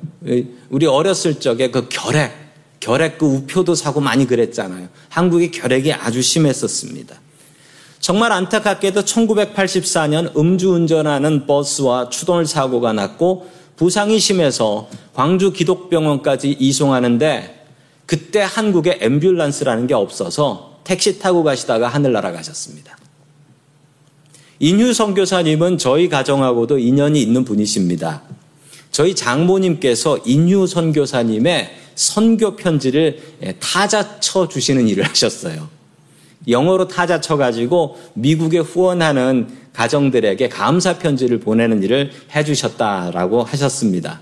우리 0.69 0.85
어렸을 0.85 1.39
적에 1.39 1.71
그 1.71 1.87
결핵, 1.89 2.33
결핵 2.79 3.17
그 3.17 3.25
우표도 3.25 3.75
사고 3.75 4.01
많이 4.01 4.27
그랬잖아요. 4.27 4.89
한국이 5.09 5.51
결핵이 5.51 5.93
아주 5.93 6.21
심했었습니다. 6.21 7.15
정말 8.05 8.31
안타깝게도 8.33 9.01
1984년 9.01 10.37
음주운전하는 10.37 11.47
버스와 11.47 12.09
추돌 12.09 12.45
사고가 12.45 12.93
났고 12.93 13.49
부상이 13.77 14.19
심해서 14.19 14.87
광주 15.15 15.51
기독병원까지 15.51 16.51
이송하는데 16.51 17.65
그때 18.05 18.41
한국에 18.47 18.99
앰뷸런스라는 18.99 19.87
게 19.87 19.95
없어서 19.95 20.81
택시 20.83 21.17
타고 21.17 21.43
가시다가 21.43 21.87
하늘나라 21.87 22.31
가셨습니다. 22.31 22.95
인휴 24.59 24.93
선교사님은 24.93 25.79
저희 25.79 26.07
가정하고도 26.07 26.77
인연이 26.77 27.19
있는 27.19 27.43
분이십니다. 27.43 28.21
저희 28.91 29.15
장모님께서 29.15 30.19
인휴 30.25 30.67
선교사님의 30.67 31.75
선교 31.95 32.55
편지를 32.55 33.19
타자 33.59 34.19
쳐 34.19 34.47
주시는 34.47 34.87
일을 34.89 35.09
하셨어요. 35.09 35.74
영어로 36.48 36.88
타자 36.88 37.19
쳐가지고 37.21 37.98
미국에 38.13 38.60
후원하는 38.60 39.48
가정들에게 39.74 40.50
감사 40.50 40.98
편지를 40.98 41.39
보내는 41.39 41.84
일을 41.84 42.12
해주셨다라고 42.34 43.43
하셨습니다. 43.43 44.21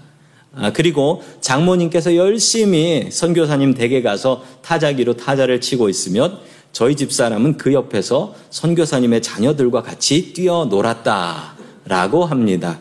아, 0.55 0.71
그리고 0.71 1.23
장모님께서 1.41 2.15
열심히 2.15 3.09
선교사님 3.11 3.73
댁에 3.73 4.01
가서 4.01 4.43
타자기로 4.61 5.17
타자를 5.17 5.61
치고 5.61 5.89
있으면 5.89 6.39
저희 6.71 6.95
집사람은 6.95 7.57
그 7.57 7.73
옆에서 7.73 8.35
선교사님의 8.49 9.21
자녀들과 9.21 9.83
같이 9.83 10.33
뛰어놀았다라고 10.33 12.25
합니다. 12.25 12.79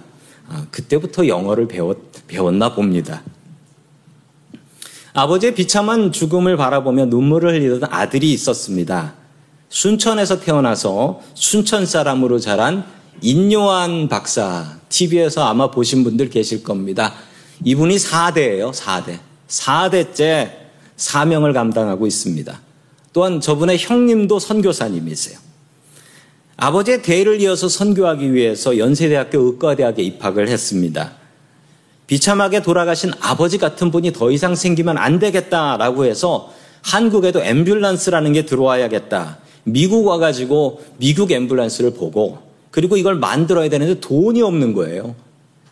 아, 0.49 0.67
그때부터 0.71 1.27
영어를 1.29 1.69
배웠, 1.69 1.99
배웠나 2.27 2.75
봅니다. 2.75 3.23
아버지의 5.15 5.55
비참한 5.55 6.11
죽음을 6.11 6.57
바라보며 6.57 7.07
눈물을 7.07 7.53
흘리던 7.53 7.91
아들이 7.91 8.33
있었습니다. 8.33 9.15
순천에서 9.73 10.41
태어나서 10.41 11.23
순천 11.33 11.87
사람으로 11.87 12.39
자란 12.39 12.85
인요한 13.23 14.07
박사, 14.07 14.77
TV에서 14.91 15.47
아마 15.47 15.71
보신 15.71 16.05
분들 16.05 16.29
계실 16.29 16.63
겁니다. 16.63 17.15
이분이 17.65 17.97
4대예요, 17.97 18.75
4대. 18.75 19.19
4대째 19.49 20.51
사명을 20.97 21.55
감당하고 21.55 22.07
있습니다. 22.07 22.61
또한 23.15 23.41
저분의 23.41 23.79
형님도 23.79 24.39
선교사님이세요. 24.39 25.39
아버지의 26.59 27.03
대를 27.03 27.41
이어서 27.41 27.69
선교하기 27.69 28.35
위해서 28.35 28.77
연세대학교 28.77 29.41
의과대학에 29.41 30.03
입학을 30.03 30.49
했습니다. 30.49 31.13
비참하게 32.07 32.61
돌아가신 32.61 33.11
아버지 33.21 33.57
같은 33.57 33.91
분이 33.91 34.13
더 34.13 34.31
이상 34.31 34.55
생기면 34.55 34.99
안 34.99 35.19
되겠다라고 35.19 36.05
해서 36.05 36.53
한국에도 36.83 37.41
앰뷸런스라는 37.41 38.35
게 38.35 38.45
들어와야겠다. 38.45 39.42
미국 39.65 40.07
와가지고 40.07 40.83
미국 40.99 41.31
앰뷸런스를 41.31 41.97
보고 41.97 42.39
그리고 42.71 42.97
이걸 42.97 43.15
만들어야 43.17 43.69
되는데 43.69 44.01
돈이 44.01 44.43
없는 44.43 44.73
거예요. 44.73 45.15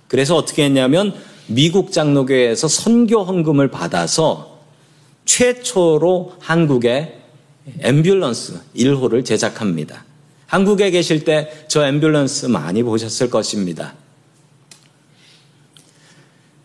그래서 0.09 0.37
어떻게 0.37 0.65
했냐면 0.65 1.15
미국 1.47 1.93
장로교회에서 1.93 2.69
선교 2.69 3.23
헌금을 3.25 3.69
받아서 3.69 4.61
최초로 5.25 6.35
한국에 6.39 7.21
앰뷸런스 7.81 8.61
1호를 8.77 9.25
제작합니다. 9.25 10.05
한국에 10.47 10.91
계실 10.91 11.25
때 11.25 11.49
저 11.69 11.81
앰뷸런스 11.83 12.51
많이 12.51 12.83
보셨을 12.83 13.31
것입니다. 13.31 13.95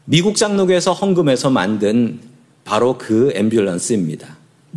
미국 0.05 0.35
장로교에서 0.35 0.93
헌금해서 0.93 1.49
만든 1.49 2.19
바로 2.63 2.97
그 2.97 3.31
앰뷸런스입니다. 3.35 4.25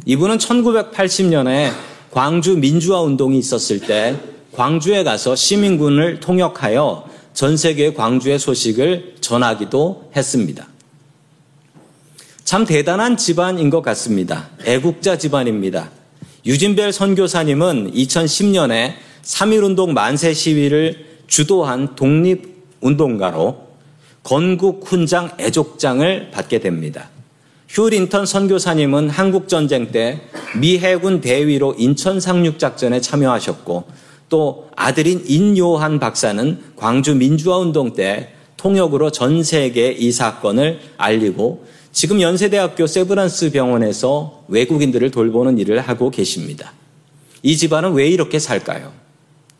이분은 0.07 0.39
1980년에 0.39 1.73
광주 2.11 2.57
민주화 2.57 3.01
운동이 3.03 3.39
있었을 3.39 3.81
때 3.81 4.17
광주에 4.53 5.05
가서 5.05 5.37
시민군을 5.37 6.21
통역하여 6.21 7.09
전 7.35 7.57
세계 7.57 7.93
광주의 7.93 8.39
소식을 8.39 9.17
전하기도 9.21 10.11
했습니다. 10.17 10.67
참 12.45 12.65
대단한 12.65 13.17
집안인 13.17 13.69
것 13.69 13.83
같습니다. 13.83 14.49
애국자 14.65 15.19
집안입니다. 15.19 15.91
유진벨 16.47 16.93
선교사님은 16.93 17.93
2010년에 17.93 18.95
3.1운동 19.23 19.93
만세 19.93 20.33
시위를 20.33 21.07
주도한 21.27 21.95
독립운동가로 21.95 23.69
건국 24.23 24.91
훈장 24.91 25.31
애족장을 25.39 26.31
받게 26.31 26.61
됩니다. 26.61 27.11
휴 27.69 27.89
린턴 27.91 28.27
선교사님은 28.27 29.11
한국전쟁 29.11 29.91
때 29.93 30.21
미 30.57 30.79
해군 30.79 31.21
대위로 31.21 31.75
인천 31.77 32.21
상륙작전에 32.21 33.01
참여하셨고 33.01 33.85
또 34.29 34.69
아들인 34.77 35.23
인요한 35.27 35.99
박사는 35.99 36.59
광주 36.77 37.15
민주화운동 37.15 37.93
때 37.95 38.33
통역으로 38.57 39.11
전 39.11 39.43
세계에 39.43 39.93
이 39.93 40.11
사건을 40.11 40.81
알리고 40.97 41.67
지금 41.93 42.21
연세대학교 42.21 42.87
세브란스 42.87 43.53
병원에서 43.53 44.45
외국인들을 44.49 45.11
돌보는 45.11 45.59
일을 45.59 45.81
하고 45.81 46.11
계십니다. 46.11 46.73
이 47.43 47.57
집안은 47.57 47.93
왜 47.93 48.09
이렇게 48.09 48.39
살까요? 48.39 48.93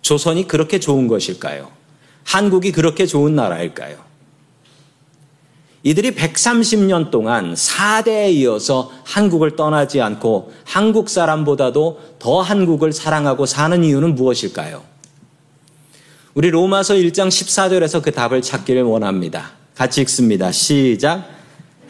조선이 0.03 0.49
그렇게 0.49 0.81
좋은 0.81 1.07
것일까요? 1.07 1.71
한국이 2.25 2.73
그렇게 2.73 3.07
좋은 3.07 3.35
나라일까요? 3.35 4.08
이들이 5.83 6.13
130년 6.13 7.11
동안 7.11 7.55
4대에 7.55 8.33
이어서 8.33 8.91
한국을 9.05 9.55
떠나지 9.55 10.01
않고 10.01 10.53
한국 10.65 11.09
사람보다도 11.09 12.01
더 12.19 12.41
한국을 12.41 12.93
사랑하고 12.93 13.47
사는 13.47 13.83
이유는 13.85 14.15
무엇일까요? 14.15 14.83
우리 16.35 16.51
로마서 16.51 16.95
1장 16.95 17.29
14절에서 17.29 18.03
그 18.03 18.13
답을 18.13 18.43
찾기를 18.43 18.83
원합니다. 18.83 19.53
같이 19.75 20.01
읽습니다. 20.03 20.53
시작. 20.53 21.29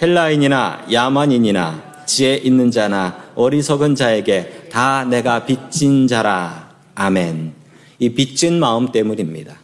헬라인이나 0.00 0.86
야만인이나 0.92 2.04
지혜 2.06 2.36
있는 2.36 2.70
자나 2.70 3.30
어리석은 3.34 3.94
자에게 3.94 4.68
다 4.70 5.04
내가 5.04 5.44
빚진 5.44 6.06
자라. 6.06 6.70
아멘. 6.94 7.52
이 7.98 8.08
빚진 8.10 8.60
마음 8.60 8.92
때문입니다. 8.92 9.57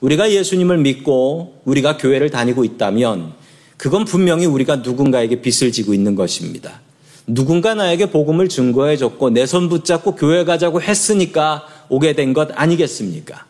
우리가 0.00 0.30
예수님을 0.30 0.78
믿고 0.78 1.60
우리가 1.64 1.96
교회를 1.96 2.30
다니고 2.30 2.64
있다면 2.64 3.32
그건 3.76 4.04
분명히 4.04 4.46
우리가 4.46 4.76
누군가에게 4.76 5.40
빚을 5.40 5.72
지고 5.72 5.94
있는 5.94 6.14
것입니다. 6.14 6.80
누군가 7.26 7.74
나에게 7.74 8.10
복음을 8.10 8.48
증거해 8.48 8.96
줬고 8.96 9.30
내 9.30 9.44
손 9.46 9.68
붙잡고 9.68 10.14
교회 10.16 10.44
가자고 10.44 10.80
했으니까 10.80 11.66
오게 11.88 12.14
된 12.14 12.32
것 12.32 12.48
아니겠습니까? 12.54 13.44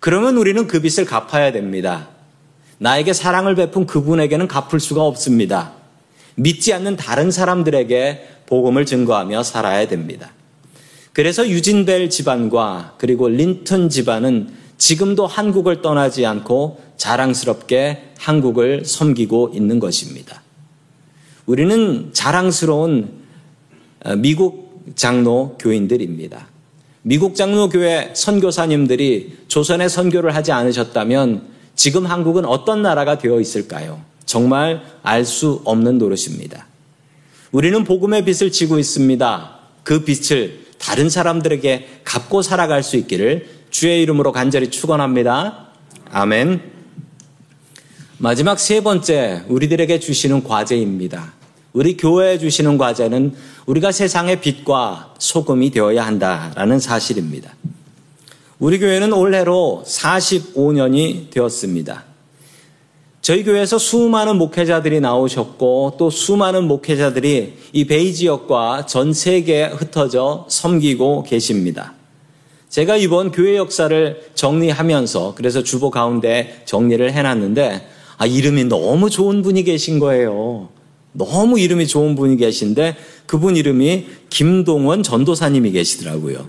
그러면 0.00 0.36
우리는 0.36 0.66
그 0.66 0.80
빚을 0.80 1.06
갚아야 1.06 1.52
됩니다. 1.52 2.08
나에게 2.78 3.12
사랑을 3.12 3.54
베푼 3.54 3.86
그분에게는 3.86 4.48
갚을 4.48 4.80
수가 4.80 5.02
없습니다. 5.04 5.72
믿지 6.34 6.72
않는 6.72 6.96
다른 6.96 7.30
사람들에게 7.30 8.28
복음을 8.46 8.86
증거하며 8.86 9.42
살아야 9.42 9.86
됩니다. 9.86 10.32
그래서 11.12 11.46
유진벨 11.46 12.08
집안과 12.08 12.94
그리고 12.98 13.28
린턴 13.28 13.88
집안은 13.90 14.48
지금도 14.80 15.26
한국을 15.26 15.82
떠나지 15.82 16.24
않고 16.24 16.80
자랑스럽게 16.96 18.12
한국을 18.18 18.84
섬기고 18.86 19.52
있는 19.54 19.78
것입니다. 19.78 20.42
우리는 21.44 22.08
자랑스러운 22.14 23.20
어, 24.02 24.16
미국 24.16 24.86
장로 24.96 25.56
교인들입니다. 25.60 26.48
미국 27.02 27.34
장로교회 27.36 28.12
선교사님들이 28.14 29.36
조선에 29.48 29.88
선교를 29.88 30.34
하지 30.34 30.50
않으셨다면 30.50 31.42
지금 31.76 32.06
한국은 32.06 32.46
어떤 32.46 32.80
나라가 32.80 33.18
되어 33.18 33.38
있을까요? 33.38 34.00
정말 34.24 34.82
알 35.02 35.26
수 35.26 35.60
없는 35.64 35.98
노릇입니다. 35.98 36.66
우리는 37.52 37.84
복음의 37.84 38.24
빚을 38.24 38.50
지고 38.50 38.78
있습니다. 38.78 39.58
그 39.82 40.04
빚을 40.04 40.60
다른 40.78 41.10
사람들에게 41.10 42.00
갚고 42.04 42.40
살아갈 42.40 42.82
수 42.82 42.96
있기를 42.96 43.59
주의 43.70 44.02
이름으로 44.02 44.32
간절히 44.32 44.68
축원합니다. 44.68 45.68
아멘. 46.10 46.60
마지막 48.18 48.58
세 48.58 48.82
번째 48.82 49.44
우리들에게 49.48 50.00
주시는 50.00 50.44
과제입니다. 50.44 51.32
우리 51.72 51.96
교회에 51.96 52.38
주시는 52.38 52.78
과제는 52.78 53.34
우리가 53.66 53.92
세상의 53.92 54.40
빛과 54.40 55.14
소금이 55.18 55.70
되어야 55.70 56.04
한다라는 56.04 56.80
사실입니다. 56.80 57.54
우리 58.58 58.78
교회는 58.78 59.12
올해로 59.12 59.84
45년이 59.86 61.30
되었습니다. 61.30 62.04
저희 63.22 63.44
교회에서 63.44 63.78
수많은 63.78 64.36
목회자들이 64.36 65.00
나오셨고 65.00 65.94
또 65.98 66.10
수많은 66.10 66.64
목회자들이 66.64 67.54
이 67.72 67.84
베이 67.86 68.12
지역과 68.12 68.86
전 68.86 69.12
세계에 69.12 69.66
흩어져 69.66 70.46
섬기고 70.48 71.22
계십니다. 71.22 71.94
제가 72.70 72.96
이번 72.96 73.32
교회 73.32 73.56
역사를 73.56 74.22
정리하면서 74.34 75.34
그래서 75.36 75.64
주보 75.64 75.90
가운데 75.90 76.62
정리를 76.66 77.12
해놨는데 77.12 77.86
아, 78.16 78.26
이름이 78.26 78.64
너무 78.64 79.10
좋은 79.10 79.42
분이 79.42 79.64
계신 79.64 79.98
거예요. 79.98 80.68
너무 81.12 81.58
이름이 81.58 81.88
좋은 81.88 82.14
분이 82.14 82.36
계신데 82.36 82.96
그분 83.26 83.56
이름이 83.56 84.06
김동원 84.30 85.02
전도사님이 85.02 85.72
계시더라고요. 85.72 86.46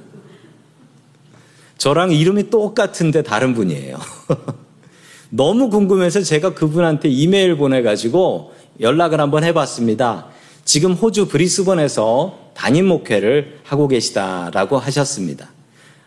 저랑 1.79 2.12
이름이 2.12 2.51
똑같은데 2.51 3.23
다른 3.23 3.55
분이에요. 3.55 3.97
너무 5.31 5.71
궁금해서 5.71 6.21
제가 6.21 6.53
그분한테 6.53 7.10
이메일 7.10 7.57
보내가지고 7.57 8.53
연락을 8.79 9.19
한번 9.19 9.43
해봤습니다. 9.43 10.27
지금 10.65 10.93
호주 10.93 11.29
브리스번에서 11.29 12.51
담임 12.53 12.86
목회를 12.86 13.62
하고 13.63 13.88
계시다라고 13.88 14.77
하셨습니다. 14.77 15.50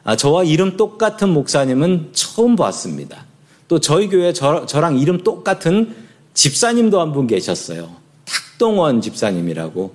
아, 0.04 0.16
저와 0.16 0.44
이름 0.44 0.76
똑같은 0.76 1.30
목사님은 1.30 2.10
처음 2.12 2.56
봤습니다. 2.56 3.24
또 3.68 3.80
저희 3.80 4.08
교회 4.08 4.32
저, 4.32 4.66
저랑 4.66 4.98
이름 4.98 5.24
똑같은 5.24 5.94
집사님도 6.34 7.00
한 7.00 7.12
분 7.12 7.26
계셨어요. 7.26 7.88
탁동원 8.26 9.00
집사님이라고. 9.00 9.94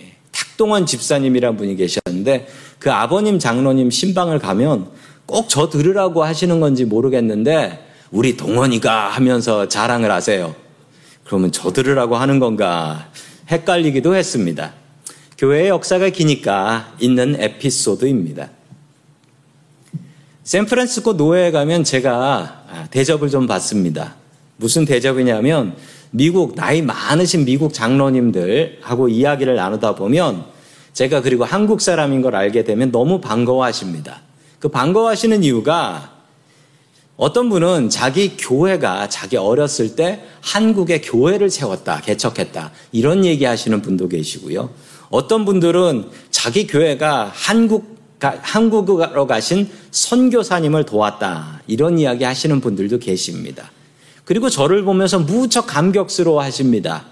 예, 0.00 0.12
탁동원 0.32 0.86
집사님이란 0.86 1.56
분이 1.56 1.76
계셨는데 1.76 2.48
그 2.78 2.90
아버님 2.92 3.38
장로님 3.38 3.90
신방을 3.90 4.38
가면 4.40 4.88
꼭 5.26 5.46
저 5.48 5.68
들으라고 5.70 6.24
하시는 6.24 6.58
건지 6.60 6.84
모르겠는데 6.84 7.86
우리 8.10 8.36
동원이가 8.36 9.08
하면서 9.10 9.68
자랑을 9.68 10.10
하세요. 10.10 10.54
그러면 11.24 11.52
저 11.52 11.72
들으라고 11.72 12.16
하는 12.16 12.38
건가 12.40 13.08
헷갈리기도 13.50 14.14
했습니다. 14.14 14.74
교회의 15.38 15.68
역사가 15.68 16.10
기니까 16.10 16.94
있는 17.00 17.36
에피소드입니다. 17.40 18.50
샌프란시스코 20.44 21.14
노회에 21.14 21.50
가면 21.50 21.84
제가 21.84 22.64
아, 22.70 22.86
대접을 22.90 23.30
좀 23.30 23.46
받습니다. 23.46 24.14
무슨 24.56 24.84
대접이냐면 24.84 25.74
미국 26.10 26.54
나이 26.54 26.82
많으신 26.82 27.46
미국 27.46 27.72
장로님들하고 27.72 29.08
이야기를 29.08 29.56
나누다 29.56 29.94
보면 29.94 30.44
제가 30.92 31.22
그리고 31.22 31.44
한국 31.44 31.80
사람인 31.80 32.20
걸 32.20 32.36
알게 32.36 32.62
되면 32.62 32.92
너무 32.92 33.20
반가워하십니다. 33.20 34.20
그 34.60 34.68
반가워하시는 34.68 35.42
이유가 35.42 36.12
어떤 37.16 37.48
분은 37.48 37.88
자기 37.88 38.36
교회가 38.36 39.08
자기 39.08 39.36
어렸을 39.38 39.96
때 39.96 40.24
한국의 40.42 41.00
교회를 41.02 41.48
세웠다, 41.48 42.02
개척했다. 42.02 42.70
이런 42.92 43.24
얘기 43.24 43.44
하시는 43.44 43.80
분도 43.80 44.08
계시고요. 44.08 44.70
어떤 45.10 45.44
분들은 45.44 46.10
자기 46.30 46.66
교회가 46.66 47.30
한국, 47.32 47.93
한국으로 48.20 49.26
가신 49.26 49.68
선교사님을 49.90 50.86
도왔다. 50.86 51.62
이런 51.66 51.98
이야기 51.98 52.24
하시는 52.24 52.60
분들도 52.60 52.98
계십니다. 52.98 53.70
그리고 54.24 54.48
저를 54.48 54.84
보면서 54.84 55.18
무척 55.18 55.66
감격스러워 55.66 56.42
하십니다. 56.42 57.04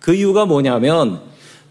그 0.00 0.14
이유가 0.14 0.46
뭐냐면 0.46 1.20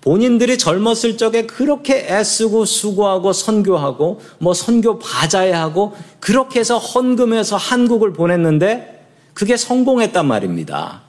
본인들이 0.02 0.58
젊었을 0.58 1.17
적에 1.17 1.46
그렇게 1.46 2.08
애쓰고 2.10 2.65
수고하고 2.65 3.32
선교하고 3.32 4.19
뭐 4.39 4.54
선교 4.54 5.00
바자회 5.00 5.52
하고 5.52 5.96
그렇게 6.19 6.60
해서 6.60 6.78
헌금해서 6.78 7.56
한국을 7.56 8.12
보냈는데 8.12 9.08
그게 9.34 9.56
성공했단 9.56 10.28
말입니다. 10.28 11.04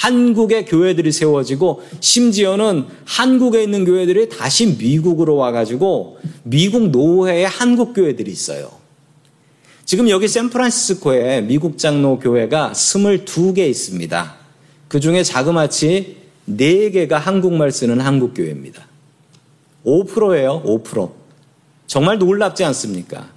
한국의 0.00 0.64
교회들이 0.64 1.12
세워지고 1.12 1.82
심지어는 2.00 2.86
한국에 3.04 3.62
있는 3.62 3.84
교회들이 3.84 4.30
다시 4.30 4.66
미국으로 4.78 5.36
와가지고 5.36 6.16
미국 6.42 6.88
노회에 6.88 7.44
한국 7.44 7.92
교회들이 7.92 8.30
있어요. 8.30 8.70
지금 9.84 10.08
여기 10.08 10.26
샌프란시스코에 10.26 11.42
미국 11.42 11.76
장로 11.76 12.18
교회가 12.18 12.72
22개 12.72 13.58
있습니다. 13.58 14.36
그 14.88 15.00
중에 15.00 15.22
자그마치 15.22 16.16
4개가 16.48 17.12
한국말 17.12 17.70
쓰는 17.70 18.00
한국 18.00 18.32
교회입니다. 18.32 18.86
5%예요, 19.84 20.62
5%. 20.64 21.10
정말 21.86 22.18
놀랍지 22.18 22.64
않습니까? 22.64 23.28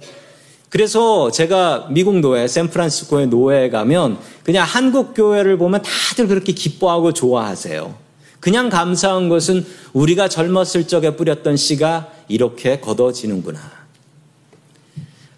그래서 0.74 1.30
제가 1.30 1.86
미국 1.90 2.18
노회, 2.18 2.48
샌프란시스코의 2.48 3.28
노회에 3.28 3.70
가면 3.70 4.18
그냥 4.42 4.66
한국 4.66 5.14
교회를 5.14 5.56
보면 5.56 5.82
다들 5.82 6.26
그렇게 6.26 6.52
기뻐하고 6.52 7.12
좋아하세요. 7.12 7.94
그냥 8.40 8.70
감사한 8.70 9.28
것은 9.28 9.64
우리가 9.92 10.26
젊었을 10.26 10.88
적에 10.88 11.14
뿌렸던 11.14 11.56
씨가 11.56 12.10
이렇게 12.26 12.80
걷어지는구나. 12.80 13.60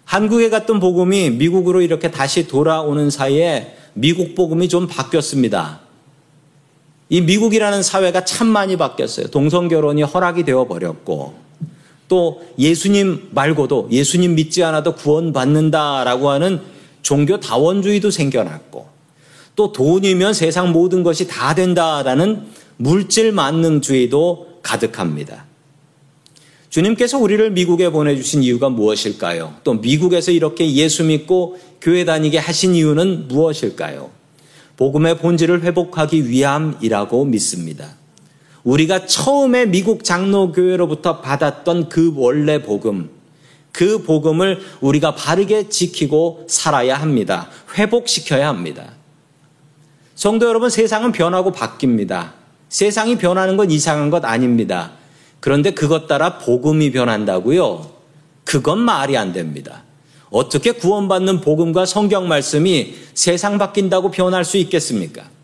한국에 0.05 0.49
갔던 0.49 0.79
복음이 0.79 1.29
미국으로 1.29 1.81
이렇게 1.81 2.09
다시 2.09 2.47
돌아오는 2.47 3.11
사이에 3.11 3.77
미국 3.93 4.33
복음이 4.33 4.67
좀 4.69 4.87
바뀌었습니다. 4.87 5.81
이 7.09 7.21
미국이라는 7.21 7.83
사회가 7.83 8.25
참 8.25 8.47
많이 8.47 8.75
바뀌었어요. 8.75 9.27
동성 9.27 9.67
결혼이 9.67 10.01
허락이 10.01 10.45
되어 10.45 10.65
버렸고 10.65 11.46
또 12.07 12.41
예수님 12.57 13.29
말고도 13.31 13.89
예수님 13.91 14.35
믿지 14.35 14.63
않아도 14.63 14.95
구원받는다라고 14.95 16.29
하는 16.29 16.61
종교 17.01 17.39
다원주의도 17.39 18.11
생겨났고 18.11 18.87
또 19.55 19.71
돈이면 19.71 20.33
세상 20.33 20.71
모든 20.71 21.03
것이 21.03 21.27
다 21.27 21.55
된다라는 21.55 22.43
물질 22.77 23.31
만능주의도 23.31 24.59
가득합니다. 24.61 25.45
주님께서 26.69 27.17
우리를 27.17 27.51
미국에 27.51 27.89
보내주신 27.89 28.43
이유가 28.43 28.69
무엇일까요? 28.69 29.55
또 29.63 29.73
미국에서 29.73 30.31
이렇게 30.31 30.71
예수 30.73 31.03
믿고 31.03 31.57
교회 31.81 32.05
다니게 32.05 32.37
하신 32.37 32.75
이유는 32.75 33.29
무엇일까요? 33.29 34.11
복음의 34.75 35.17
본질을 35.17 35.63
회복하기 35.63 36.29
위함이라고 36.29 37.25
믿습니다. 37.25 37.96
우리가 38.67 39.05
처음에 39.05 39.65
미국 39.65 40.03
장로교회로부터 40.03 41.21
받았던 41.21 41.87
그 41.87 42.11
원래 42.17 42.61
복음, 42.61 43.09
그 43.71 44.03
복음을 44.03 44.59
우리가 44.81 45.15
바르게 45.15 45.69
지키고 45.69 46.43
살아야 46.49 46.99
합니다. 46.99 47.47
회복시켜야 47.77 48.49
합니다. 48.49 48.91
성도 50.15 50.47
여러분, 50.47 50.69
세상은 50.69 51.13
변하고 51.13 51.53
바뀝니다. 51.53 52.31
세상이 52.67 53.17
변하는 53.17 53.55
건 53.55 53.71
이상한 53.71 54.09
것 54.09 54.25
아닙니다. 54.25 54.91
그런데 55.39 55.71
그것 55.71 56.07
따라 56.07 56.37
복음이 56.37 56.91
변한다고요? 56.91 57.89
그건 58.43 58.79
말이 58.79 59.15
안 59.15 59.31
됩니다. 59.31 59.83
어떻게 60.29 60.73
구원받는 60.73 61.39
복음과 61.39 61.85
성경 61.85 62.27
말씀이 62.27 62.95
세상 63.13 63.57
바뀐다고 63.57 64.11
변할 64.11 64.43
수 64.43 64.57
있겠습니까? 64.57 65.36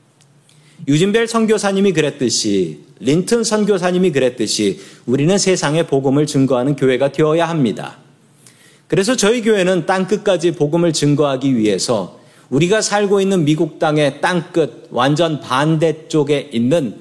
유진벨 0.88 1.28
선교사님이 1.28 1.94
그랬듯이 1.94 2.80
린튼 3.00 3.44
선교사님이 3.44 4.12
그랬듯이 4.12 4.80
우리는 5.06 5.38
세상에 5.38 5.84
복음을 5.88 6.26
증거하는 6.26 6.76
교회가 6.76 7.12
되어야 7.12 7.48
합니다. 7.48 7.98
그래서 8.88 9.16
저희 9.16 9.42
교회는 9.42 9.86
땅 9.86 10.08
끝까지 10.08 10.52
복음을 10.52 10.94
증거하기 10.94 11.56
위해서 11.56 12.20
우리가 12.50 12.82
살고 12.82 13.22
있는 13.22 13.46
미국 13.46 13.80
땅의 13.80 14.22
땅끝 14.22 14.88
완전 14.92 15.40
반대쪽에 15.40 16.50
있는 16.54 16.96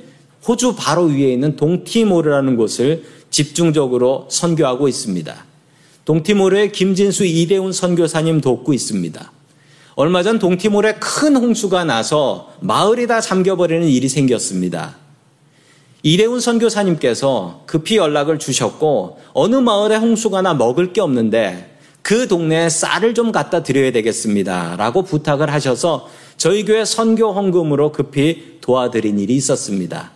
호주 0.46 0.74
바로 0.76 1.04
위에 1.04 1.32
있는 1.32 1.56
동티모르라는 1.56 2.56
곳을 2.56 3.04
집중적으로 3.30 4.26
선교하고 4.30 4.88
있습니다. 4.88 5.44
동티모르의 6.04 6.72
김진수 6.72 7.24
이대훈 7.26 7.72
선교사님 7.72 8.40
돕고 8.40 8.72
있습니다. 8.72 9.32
얼마 9.94 10.22
전 10.22 10.38
동티모르에 10.38 10.94
큰 10.94 11.36
홍수가 11.36 11.84
나서 11.84 12.52
마을이 12.60 13.06
다 13.06 13.20
잠겨버리는 13.20 13.86
일이 13.86 14.08
생겼습니다. 14.08 14.96
이대훈 16.02 16.40
선교사님께서 16.40 17.62
급히 17.66 17.96
연락을 17.96 18.38
주셨고 18.38 19.18
어느 19.34 19.56
마을에 19.56 19.96
홍수가 19.96 20.42
나 20.42 20.54
먹을 20.54 20.92
게 20.92 21.00
없는데 21.00 21.76
그 22.02 22.26
동네에 22.26 22.68
쌀을 22.68 23.14
좀 23.14 23.30
갖다 23.30 23.62
드려야 23.62 23.92
되겠습니다. 23.92 24.76
라고 24.76 25.02
부탁을 25.02 25.52
하셔서 25.52 26.08
저희 26.36 26.64
교회 26.64 26.84
선교 26.84 27.32
헌금으로 27.32 27.92
급히 27.92 28.58
도와드린 28.60 29.18
일이 29.18 29.36
있었습니다. 29.36 30.10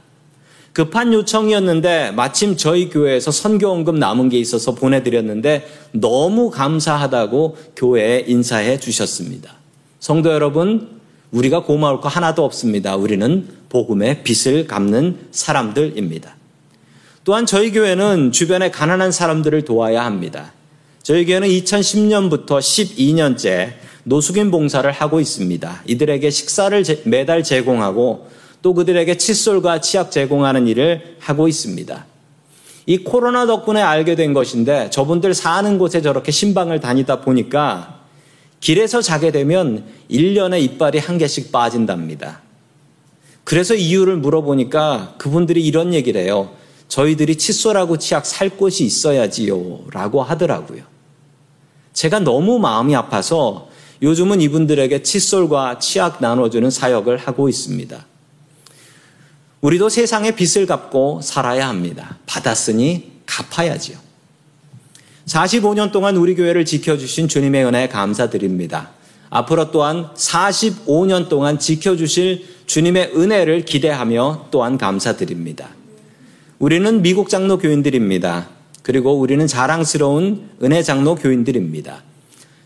급한 0.72 1.12
요청이었는데 1.12 2.10
마침 2.10 2.56
저희 2.56 2.90
교회에서 2.90 3.30
선교 3.30 3.68
헌금 3.68 3.98
남은 3.98 4.28
게 4.28 4.38
있어서 4.38 4.74
보내드렸는데 4.74 5.66
너무 5.92 6.50
감사하다고 6.50 7.56
교회에 7.76 8.24
인사해 8.26 8.78
주셨습니다. 8.78 9.55
성도 10.06 10.30
여러분, 10.30 11.00
우리가 11.32 11.64
고마울 11.64 12.00
거 12.00 12.08
하나도 12.08 12.44
없습니다. 12.44 12.94
우리는 12.94 13.48
복음의 13.70 14.22
빚을 14.22 14.68
갚는 14.68 15.18
사람들입니다. 15.32 16.36
또한 17.24 17.44
저희 17.44 17.72
교회는 17.72 18.30
주변에 18.30 18.70
가난한 18.70 19.10
사람들을 19.10 19.64
도와야 19.64 20.04
합니다. 20.04 20.52
저희 21.02 21.26
교회는 21.26 21.48
2010년부터 21.48 22.60
12년째 22.60 23.72
노숙인 24.04 24.52
봉사를 24.52 24.88
하고 24.92 25.18
있습니다. 25.18 25.82
이들에게 25.86 26.30
식사를 26.30 26.84
매달 27.06 27.42
제공하고 27.42 28.28
또 28.62 28.74
그들에게 28.74 29.16
칫솔과 29.16 29.80
치약 29.80 30.12
제공하는 30.12 30.68
일을 30.68 31.16
하고 31.18 31.48
있습니다. 31.48 32.06
이 32.86 32.98
코로나 32.98 33.44
덕분에 33.44 33.82
알게 33.82 34.14
된 34.14 34.34
것인데 34.34 34.88
저분들 34.90 35.34
사는 35.34 35.78
곳에 35.78 36.00
저렇게 36.00 36.30
신방을 36.30 36.78
다니다 36.78 37.22
보니까 37.22 37.95
길에서 38.60 39.02
자게 39.02 39.30
되면 39.30 39.84
1년에 40.10 40.60
이빨이 40.62 40.98
한 40.98 41.18
개씩 41.18 41.52
빠진답니다. 41.52 42.40
그래서 43.44 43.74
이유를 43.74 44.16
물어보니까 44.16 45.14
그분들이 45.18 45.64
이런 45.64 45.94
얘기를 45.94 46.20
해요. 46.20 46.50
저희들이 46.88 47.36
칫솔하고 47.36 47.98
치약 47.98 48.26
살 48.26 48.50
곳이 48.50 48.84
있어야지요. 48.84 49.86
라고 49.92 50.22
하더라고요. 50.22 50.82
제가 51.92 52.20
너무 52.20 52.58
마음이 52.58 52.94
아파서 52.94 53.68
요즘은 54.02 54.40
이분들에게 54.40 55.02
칫솔과 55.02 55.78
치약 55.78 56.20
나눠주는 56.20 56.70
사역을 56.70 57.16
하고 57.16 57.48
있습니다. 57.48 58.04
우리도 59.60 59.88
세상의 59.88 60.36
빚을 60.36 60.66
갚고 60.66 61.20
살아야 61.22 61.68
합니다. 61.68 62.18
받았으니 62.26 63.12
갚아야지요. 63.26 64.05
45년 65.26 65.90
동안 65.90 66.16
우리 66.16 66.34
교회를 66.34 66.64
지켜주신 66.64 67.28
주님의 67.28 67.64
은혜에 67.64 67.88
감사드립니다. 67.88 68.90
앞으로 69.28 69.70
또한 69.72 70.08
45년 70.14 71.28
동안 71.28 71.58
지켜주실 71.58 72.44
주님의 72.66 73.12
은혜를 73.16 73.64
기대하며 73.64 74.48
또한 74.50 74.78
감사드립니다. 74.78 75.68
우리는 76.58 77.02
미국 77.02 77.28
장로 77.28 77.58
교인들입니다. 77.58 78.48
그리고 78.82 79.18
우리는 79.18 79.46
자랑스러운 79.46 80.48
은혜 80.62 80.82
장로 80.82 81.16
교인들입니다. 81.16 82.02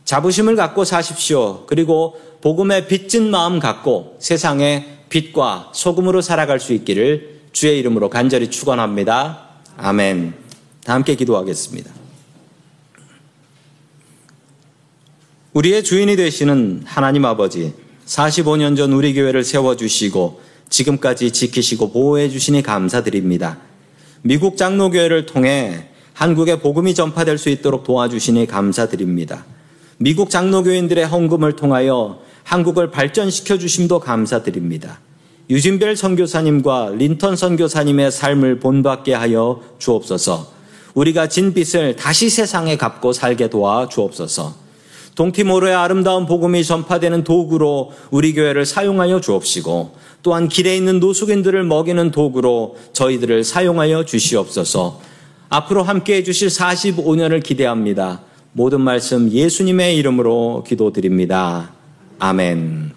자부심을 0.05 0.55
갖고 0.57 0.85
사십시오. 0.85 1.65
그리고 1.67 2.21
복음의 2.43 2.89
빚진 2.89 3.31
마음 3.31 3.59
갖고 3.59 4.17
세상의 4.19 4.99
빛과 5.09 5.71
소금으로 5.73 6.21
살아갈 6.21 6.61
수 6.61 6.73
있기를 6.75 7.41
주의 7.53 7.79
이름으로 7.79 8.11
간절히 8.11 8.51
축원합니다. 8.51 9.49
아멘. 9.77 10.35
다 10.85 10.95
함께 10.95 11.15
기도하겠습니다. 11.15 12.00
우리의 15.53 15.83
주인이 15.83 16.15
되시는 16.15 16.83
하나님 16.85 17.25
아버지, 17.25 17.73
45년 18.07 18.77
전 18.77 18.93
우리 18.93 19.15
교회를 19.15 19.43
세워주시고 19.43 20.41
지금까지 20.69 21.33
지키시고 21.33 21.91
보호해 21.91 22.29
주시니 22.29 22.63
감사드립니다. 22.63 23.59
미국 24.23 24.57
장로교회를 24.57 25.27
통해 25.27 25.89
한국에 26.13 26.61
복음이 26.61 26.95
전파될 26.95 27.37
수 27.37 27.49
있도록 27.49 27.83
도와주시니 27.83 28.47
감사드립니다. 28.47 29.45
미국 29.99 30.31
장로교인들의 30.31 31.05
헌금을 31.07 31.57
통하여 31.57 32.21
한국을 32.45 32.93
발전시켜 32.93 33.59
주심도 33.59 33.99
감사드립니다. 33.99 35.01
유진별 35.49 35.97
선교사님과 35.97 36.91
린턴 36.97 37.35
선교사님의 37.35 38.13
삶을 38.13 38.61
본받게 38.61 39.15
하여 39.15 39.61
주옵소서. 39.81 40.53
우리가 40.95 41.29
진 41.29 41.55
빚을 41.55 41.97
다시 41.97 42.31
세상에 42.31 42.77
갚고 42.77 43.13
살게 43.13 43.51
도와 43.51 43.89
주옵소서. 43.89 44.70
동티모르의 45.15 45.75
아름다운 45.75 46.27
복음이 46.27 46.65
전파되는 46.65 47.25
도구로 47.25 47.93
우리 48.11 48.33
교회를 48.33 48.65
사용하여 48.65 49.21
주옵시고 49.21 49.95
또한 50.23 50.49
길에 50.49 50.77
있는 50.77 51.01
노숙인들을 51.01 51.63
먹이는 51.65 52.11
도구로 52.11 52.77
저희들을 52.93 53.45
사용하여 53.45 54.05
주시옵소서. 54.05 55.01
앞으로 55.49 55.83
함께 55.83 56.17
해주실 56.17 56.49
45년을 56.49 57.43
기대합니다. 57.43 58.23
모든 58.53 58.81
말씀 58.81 59.31
예수님의 59.31 59.97
이름으로 59.97 60.65
기도드립니다. 60.67 61.73
아멘. 62.19 62.93